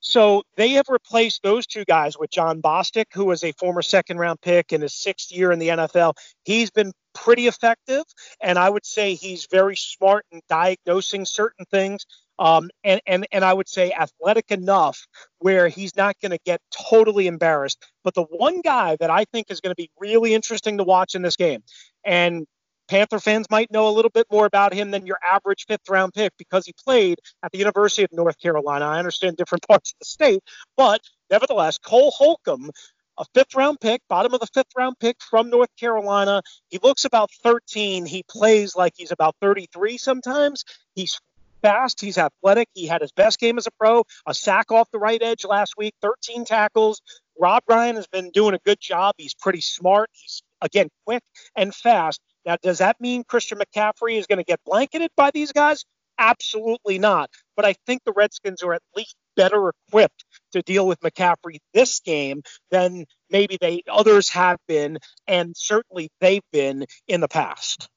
So 0.02 0.44
they 0.56 0.70
have 0.72 0.86
replaced 0.88 1.42
those 1.42 1.66
two 1.66 1.84
guys 1.84 2.16
with 2.16 2.30
John 2.30 2.62
Bostic, 2.62 3.06
who 3.12 3.26
was 3.26 3.44
a 3.44 3.54
former 3.54 3.82
second 3.82 4.20
round 4.20 4.40
pick 4.40 4.72
in 4.72 4.82
his 4.82 4.94
sixth 4.94 5.32
year 5.32 5.52
in 5.52 5.58
the 5.58 5.70
NFL. 5.70 6.14
He's 6.44 6.70
been 6.70 6.92
pretty 7.16 7.48
effective, 7.48 8.04
and 8.40 8.60
I 8.60 8.70
would 8.70 8.86
say 8.86 9.16
he's 9.16 9.48
very 9.50 9.76
smart 9.76 10.26
in 10.32 10.42
diagnosing 10.48 11.26
certain 11.26 11.66
things 11.72 12.06
um, 12.40 12.70
and, 12.84 13.02
and, 13.06 13.28
and 13.32 13.46
I 13.46 13.54
would 13.54 13.70
say 13.70 13.92
athletic 13.92 14.52
enough 14.52 15.08
where 15.40 15.68
he's 15.68 15.96
not 15.96 16.16
going 16.22 16.32
to 16.32 16.40
get 16.46 16.62
totally 16.90 17.28
embarrassed. 17.28 17.84
But 18.04 18.14
the 18.14 18.24
one 18.24 18.62
guy 18.62 18.98
that 19.00 19.10
I 19.10 19.26
think 19.26 19.48
is 19.50 19.62
going 19.62 19.72
to 19.72 19.82
be 19.82 19.90
really 20.00 20.34
interesting 20.34 20.78
to 20.78 20.84
watch 20.84 21.16
in 21.16 21.22
this 21.22 21.36
game, 21.36 21.64
and 22.04 22.46
Panther 22.88 23.20
fans 23.20 23.48
might 23.50 23.72
know 23.72 23.88
a 23.88 23.92
little 23.92 24.12
bit 24.12 24.28
more 24.32 24.46
about 24.46 24.74
him 24.74 24.92
than 24.92 25.08
your 25.08 25.18
average 25.24 25.66
fifth 25.68 25.90
round 25.90 26.14
pick 26.14 26.34
because 26.38 26.66
he 26.66 26.74
played 26.84 27.20
at 27.42 27.52
the 27.52 27.58
University 27.58 28.04
of 28.04 28.12
North 28.12 28.40
Carolina. 28.40 28.86
I 28.86 29.00
understand 29.00 29.38
different 29.38 29.64
parts 29.68 29.92
of 29.92 30.00
the 30.00 30.06
state, 30.06 30.44
but 30.78 31.02
nevertheless, 31.32 31.78
Cole 31.78 32.12
Holcomb, 32.12 32.70
a 33.18 33.26
fifth 33.34 33.56
round 33.56 33.80
pick, 33.80 34.02
bottom 34.08 34.34
of 34.34 34.40
the 34.40 34.48
fifth 34.54 34.74
round 34.78 35.00
pick 35.00 35.18
from 35.22 35.50
North 35.50 35.76
Carolina. 35.80 36.42
He 36.70 36.80
looks 36.84 37.06
about 37.06 37.32
13. 37.44 38.06
He 38.06 38.24
plays 38.30 38.76
like 38.76 38.94
he's 38.96 39.12
about 39.12 39.36
33 39.42 39.98
sometimes. 39.98 40.64
He's 40.96 41.20
fast. 41.66 42.00
He's 42.00 42.20
athletic. 42.20 42.70
He 42.74 42.86
had 42.86 43.02
his 43.02 43.12
best 43.12 43.40
game 43.40 43.58
as 43.58 43.66
a 43.66 43.72
pro, 43.72 44.04
a 44.28 44.34
sack 44.36 44.72
off 44.72 44.92
the 44.92 45.00
right 45.00 45.22
edge 45.22 45.46
last 45.46 45.74
week, 45.78 45.96
13 46.02 46.46
tackles. 46.46 47.02
Rob 47.40 47.64
Ryan 47.68 47.96
has 47.96 48.08
been 48.08 48.30
doing 48.32 48.54
a 48.54 48.60
good 48.60 48.80
job. 48.80 49.16
He's 49.18 49.34
pretty 49.34 49.62
smart. 49.62 50.10
He's, 50.14 50.44
again, 50.62 50.90
quick 51.06 51.24
and 51.56 51.74
fast. 51.74 52.22
Now, 52.46 52.58
does 52.62 52.78
that 52.78 53.02
mean 53.02 53.24
Christian 53.24 53.58
McCaffrey 53.58 54.18
is 54.18 54.28
going 54.28 54.38
to 54.38 54.44
get 54.44 54.60
blanketed 54.64 55.10
by 55.18 55.32
these 55.32 55.52
guys? 55.52 55.86
Absolutely 56.20 57.00
not. 57.00 57.32
But 57.56 57.66
I 57.66 57.74
think 57.88 58.04
the 58.06 58.14
Redskins 58.16 58.62
are 58.62 58.74
at 58.74 58.84
least 58.96 59.16
better 59.36 59.72
equipped 59.88 60.24
to 60.52 60.62
deal 60.62 60.88
with 60.88 61.00
McCaffrey 61.00 61.58
this 61.74 62.00
game 62.00 62.44
than 62.70 63.06
maybe 63.32 63.58
they 63.60 63.82
others 63.92 64.30
have 64.30 64.60
been, 64.68 65.00
and 65.28 65.58
certainly 65.58 66.10
they've 66.22 66.46
been 66.54 66.86
in 67.08 67.22
the 67.22 67.28
past. 67.28 67.90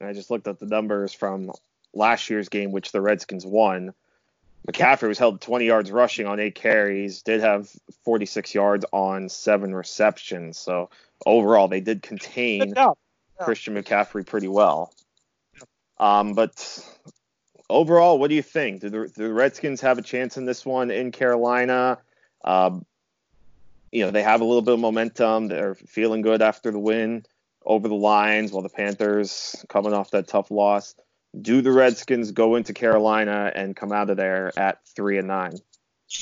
I 0.00 0.12
just 0.12 0.30
looked 0.30 0.48
at 0.48 0.58
the 0.58 0.66
numbers 0.66 1.14
from 1.14 1.52
last 1.96 2.30
year's 2.30 2.48
game, 2.48 2.72
which 2.72 2.92
the 2.92 3.00
Redskins 3.00 3.46
won. 3.46 3.94
McCaffrey 4.66 5.08
was 5.08 5.18
held 5.18 5.40
20 5.40 5.66
yards 5.66 5.90
rushing 5.90 6.26
on 6.26 6.40
eight 6.40 6.54
carries, 6.54 7.22
did 7.22 7.40
have 7.40 7.70
46 8.04 8.54
yards 8.54 8.84
on 8.92 9.28
seven 9.28 9.74
receptions. 9.74 10.58
So 10.58 10.88
overall, 11.26 11.68
they 11.68 11.80
did 11.80 12.02
contain 12.02 12.72
yeah. 12.74 12.92
Christian 13.40 13.74
McCaffrey 13.74 14.26
pretty 14.26 14.48
well. 14.48 14.92
Um, 15.98 16.32
but 16.32 16.78
overall, 17.68 18.18
what 18.18 18.30
do 18.30 18.36
you 18.36 18.42
think? 18.42 18.80
Do 18.80 18.88
the, 18.88 18.98
do 19.08 19.28
the, 19.28 19.32
Redskins 19.32 19.82
have 19.82 19.98
a 19.98 20.02
chance 20.02 20.38
in 20.38 20.46
this 20.46 20.64
one 20.64 20.90
in 20.90 21.12
Carolina? 21.12 21.98
Um, 22.42 22.86
you 23.92 24.04
know, 24.04 24.10
they 24.10 24.22
have 24.22 24.40
a 24.40 24.44
little 24.44 24.62
bit 24.62 24.74
of 24.74 24.80
momentum. 24.80 25.48
They're 25.48 25.74
feeling 25.74 26.22
good 26.22 26.40
after 26.40 26.70
the 26.70 26.78
win 26.78 27.26
over 27.64 27.86
the 27.86 27.94
Lions, 27.94 28.50
while 28.50 28.62
the 28.62 28.68
Panthers 28.68 29.64
coming 29.68 29.92
off 29.92 30.10
that 30.10 30.26
tough 30.26 30.50
loss 30.50 30.94
do 31.40 31.62
the 31.62 31.72
Redskins 31.72 32.32
go 32.32 32.56
into 32.56 32.72
Carolina 32.72 33.52
and 33.54 33.74
come 33.74 33.92
out 33.92 34.10
of 34.10 34.16
there 34.16 34.52
at 34.58 34.78
three 34.94 35.18
and 35.18 35.28
nine? 35.28 35.58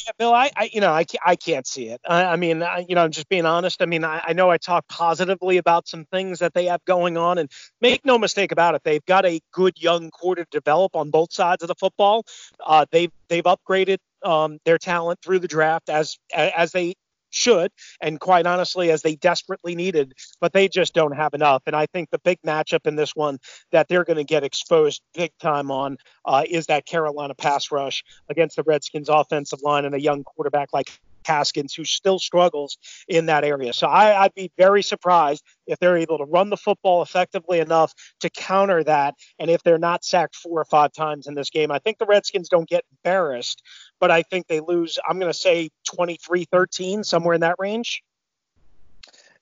Yeah, 0.06 0.12
Bill, 0.18 0.32
I, 0.32 0.50
I 0.56 0.70
you 0.72 0.80
know, 0.80 0.92
I, 0.92 1.04
I 1.24 1.36
can't 1.36 1.66
see 1.66 1.88
it. 1.88 2.00
I, 2.08 2.24
I 2.24 2.36
mean, 2.36 2.62
I, 2.62 2.86
you 2.88 2.94
know, 2.94 3.04
I'm 3.04 3.10
just 3.10 3.28
being 3.28 3.44
honest. 3.44 3.82
I 3.82 3.86
mean, 3.86 4.04
I, 4.04 4.22
I 4.28 4.32
know 4.32 4.48
I 4.48 4.56
talk 4.56 4.86
positively 4.88 5.56
about 5.58 5.88
some 5.88 6.04
things 6.06 6.38
that 6.38 6.54
they 6.54 6.66
have 6.66 6.84
going 6.84 7.16
on, 7.16 7.38
and 7.38 7.50
make 7.80 8.04
no 8.04 8.16
mistake 8.16 8.52
about 8.52 8.74
it, 8.74 8.82
they've 8.84 9.04
got 9.04 9.26
a 9.26 9.40
good 9.52 9.80
young 9.80 10.10
core 10.10 10.36
to 10.36 10.46
develop 10.50 10.96
on 10.96 11.10
both 11.10 11.32
sides 11.32 11.62
of 11.62 11.68
the 11.68 11.74
football. 11.74 12.24
Uh, 12.64 12.86
they've 12.90 13.10
they've 13.28 13.44
upgraded 13.44 13.98
um, 14.22 14.58
their 14.64 14.78
talent 14.78 15.20
through 15.20 15.40
the 15.40 15.48
draft 15.48 15.90
as 15.90 16.16
as 16.32 16.72
they 16.72 16.94
should, 17.32 17.72
and 18.00 18.20
quite 18.20 18.46
honestly, 18.46 18.90
as 18.90 19.02
they 19.02 19.16
desperately 19.16 19.74
needed, 19.74 20.14
but 20.40 20.52
they 20.52 20.68
just 20.68 20.94
don't 20.94 21.16
have 21.16 21.34
enough. 21.34 21.62
And 21.66 21.74
I 21.74 21.86
think 21.86 22.10
the 22.10 22.18
big 22.18 22.40
matchup 22.42 22.86
in 22.86 22.96
this 22.96 23.16
one 23.16 23.38
that 23.72 23.88
they're 23.88 24.04
going 24.04 24.16
to 24.18 24.24
get 24.24 24.44
exposed 24.44 25.02
big 25.14 25.32
time 25.40 25.70
on 25.70 25.96
uh, 26.24 26.44
is 26.48 26.66
that 26.66 26.86
Carolina 26.86 27.34
pass 27.34 27.70
rush 27.70 28.04
against 28.28 28.56
the 28.56 28.62
Redskins 28.62 29.08
offensive 29.08 29.60
line 29.62 29.84
and 29.84 29.94
a 29.94 30.00
young 30.00 30.22
quarterback 30.24 30.68
like 30.72 30.90
Haskins, 31.26 31.74
who 31.74 31.84
still 31.84 32.18
struggles 32.18 32.78
in 33.08 33.26
that 33.26 33.44
area. 33.44 33.72
So 33.72 33.86
I, 33.86 34.22
would 34.22 34.34
be 34.34 34.50
very 34.56 34.82
surprised 34.82 35.44
if 35.66 35.78
they're 35.78 35.96
able 35.96 36.18
to 36.18 36.24
run 36.24 36.50
the 36.50 36.56
football 36.56 37.02
effectively 37.02 37.60
enough 37.60 37.94
to 38.20 38.30
counter 38.30 38.82
that. 38.84 39.14
And 39.38 39.50
if 39.50 39.62
they're 39.62 39.78
not 39.78 40.04
sacked 40.04 40.36
four 40.36 40.60
or 40.60 40.64
five 40.64 40.92
times 40.92 41.26
in 41.26 41.34
this 41.34 41.50
game, 41.50 41.70
I 41.70 41.78
think 41.78 41.98
the 41.98 42.06
Redskins 42.06 42.48
don't 42.48 42.68
get 42.68 42.84
embarrassed, 42.90 43.62
but 44.00 44.10
I 44.10 44.22
think 44.22 44.46
they 44.46 44.60
lose, 44.60 44.98
I'm 45.08 45.18
going 45.18 45.32
to 45.32 45.38
say 45.38 45.70
23 45.84 46.44
13, 46.44 47.04
somewhere 47.04 47.34
in 47.34 47.40
that 47.42 47.56
range. 47.58 48.02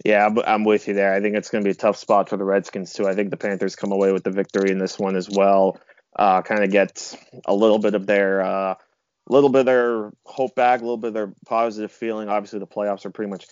Yeah, 0.05 0.29
I'm 0.47 0.65
with 0.65 0.89
you 0.89 0.95
there. 0.95 1.13
I 1.13 1.21
think 1.21 1.37
it's 1.37 1.51
going 1.51 1.63
to 1.63 1.69
be 1.69 1.73
a 1.73 1.75
tough 1.75 1.99
spot 1.99 2.31
for 2.31 2.39
the 2.39 2.45
Redskins, 2.45 2.95
too. 2.95 3.07
I 3.07 3.15
think 3.15 3.31
the 3.31 3.37
Panthers 3.37 3.77
come 3.77 3.93
away 3.93 4.13
with 4.13 4.25
the 4.25 4.31
victory 4.31 4.71
in 4.71 4.79
this 4.79 4.99
one 4.99 5.15
as 5.15 5.29
well. 5.29 5.79
Uh, 6.17 6.41
kind 6.41 6.65
of 6.65 6.71
get 6.71 7.15
a 7.45 7.55
little 7.55 7.79
bit 7.79 7.95
of 7.95 8.07
their. 8.07 8.43
Uh, 8.43 8.75
a 9.29 9.33
little 9.33 9.51
bit 9.51 9.61
of 9.61 9.67
their 9.67 10.13
hope 10.25 10.55
back, 10.55 10.81
a 10.81 10.83
little 10.83 10.97
bit 10.97 11.09
of 11.09 11.15
their 11.15 11.33
positive 11.47 11.93
feeling. 11.93 12.29
Obviously, 12.29 12.59
the 12.59 12.67
playoffs 12.67 13.05
are 13.05 13.11
pretty 13.11 13.31
much 13.31 13.47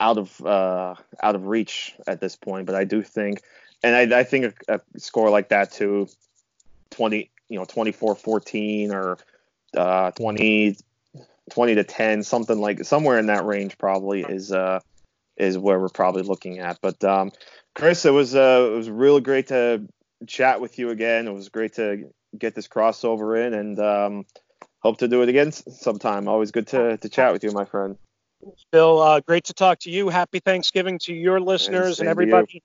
out 0.00 0.18
of 0.18 0.44
uh, 0.44 0.94
out 1.22 1.34
of 1.34 1.46
reach 1.46 1.94
at 2.06 2.20
this 2.20 2.36
point, 2.36 2.66
but 2.66 2.74
I 2.74 2.84
do 2.84 3.02
think, 3.02 3.42
and 3.82 4.14
I, 4.14 4.20
I 4.20 4.24
think 4.24 4.54
a, 4.68 4.74
a, 4.74 4.80
score 4.98 5.30
like 5.30 5.50
that 5.50 5.72
too, 5.72 6.08
20, 6.90 7.30
you 7.48 7.58
know, 7.58 7.64
24-14 7.64 8.90
or 8.90 9.18
uh, 9.76 10.10
20, 10.12 10.76
20 11.50 11.74
to 11.74 11.84
10, 11.84 12.22
something 12.22 12.58
like 12.58 12.84
somewhere 12.84 13.18
in 13.18 13.26
that 13.26 13.44
range 13.44 13.78
probably 13.78 14.22
is 14.22 14.52
uh, 14.52 14.80
is 15.36 15.58
where 15.58 15.78
we're 15.78 15.88
probably 15.88 16.22
looking 16.22 16.58
at. 16.58 16.78
But 16.80 17.02
um, 17.04 17.32
Chris, 17.74 18.04
it 18.04 18.12
was 18.12 18.34
uh, 18.34 18.68
it 18.72 18.76
was 18.76 18.90
really 18.90 19.20
great 19.20 19.48
to 19.48 19.86
chat 20.26 20.60
with 20.60 20.78
you 20.78 20.90
again. 20.90 21.26
It 21.26 21.34
was 21.34 21.48
great 21.48 21.74
to 21.74 22.12
get 22.36 22.54
this 22.54 22.68
crossover 22.68 23.46
in, 23.46 23.54
and 23.54 23.78
um, 23.78 24.26
hope 24.82 24.98
to 24.98 25.08
do 25.08 25.22
it 25.22 25.28
again 25.28 25.52
sometime. 25.52 26.28
Always 26.28 26.50
good 26.50 26.66
to, 26.68 26.96
to 26.96 27.08
chat 27.08 27.32
with 27.32 27.44
you, 27.44 27.52
my 27.52 27.64
friend. 27.64 27.96
Bill, 28.72 29.00
uh, 29.00 29.20
great 29.20 29.44
to 29.44 29.54
talk 29.54 29.78
to 29.80 29.90
you. 29.90 30.08
Happy 30.08 30.40
Thanksgiving 30.40 30.98
to 31.00 31.14
your 31.14 31.40
listeners 31.40 32.00
and, 32.00 32.08
and 32.08 32.10
everybody, 32.10 32.62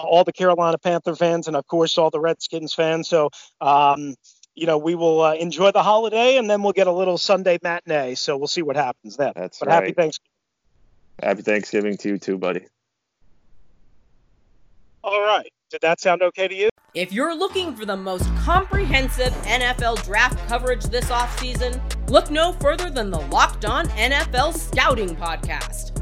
all 0.00 0.24
the 0.24 0.32
Carolina 0.32 0.78
Panther 0.78 1.14
fans, 1.14 1.46
and 1.46 1.56
of 1.56 1.66
course 1.66 1.96
all 1.96 2.10
the 2.10 2.18
Redskins 2.18 2.74
fans. 2.74 3.08
So, 3.08 3.30
um, 3.60 4.14
you 4.54 4.66
know, 4.66 4.78
we 4.78 4.94
will 4.96 5.22
uh, 5.22 5.34
enjoy 5.34 5.70
the 5.70 5.82
holiday, 5.82 6.36
and 6.36 6.50
then 6.50 6.62
we'll 6.62 6.72
get 6.72 6.88
a 6.88 6.92
little 6.92 7.18
Sunday 7.18 7.58
matinee. 7.62 8.16
So 8.16 8.36
we'll 8.36 8.48
see 8.48 8.62
what 8.62 8.76
happens 8.76 9.16
then. 9.16 9.32
That's 9.36 9.60
but 9.60 9.68
right. 9.68 9.74
Happy 9.74 9.92
Thanksgiving. 9.92 10.30
Happy 11.22 11.42
Thanksgiving 11.42 11.96
to 11.98 12.08
you 12.08 12.18
too, 12.18 12.38
buddy. 12.38 12.66
All 15.04 15.20
right. 15.20 15.52
Did 15.72 15.80
that 15.80 16.02
sound 16.02 16.20
okay 16.20 16.48
to 16.48 16.54
you? 16.54 16.68
If 16.92 17.14
you're 17.14 17.34
looking 17.34 17.74
for 17.74 17.86
the 17.86 17.96
most 17.96 18.26
comprehensive 18.36 19.32
NFL 19.44 20.04
draft 20.04 20.38
coverage 20.46 20.84
this 20.84 21.06
offseason, 21.06 21.80
look 22.10 22.30
no 22.30 22.52
further 22.52 22.90
than 22.90 23.10
the 23.10 23.20
Locked 23.20 23.64
On 23.64 23.86
NFL 23.88 24.54
Scouting 24.54 25.16
Podcast. 25.16 26.01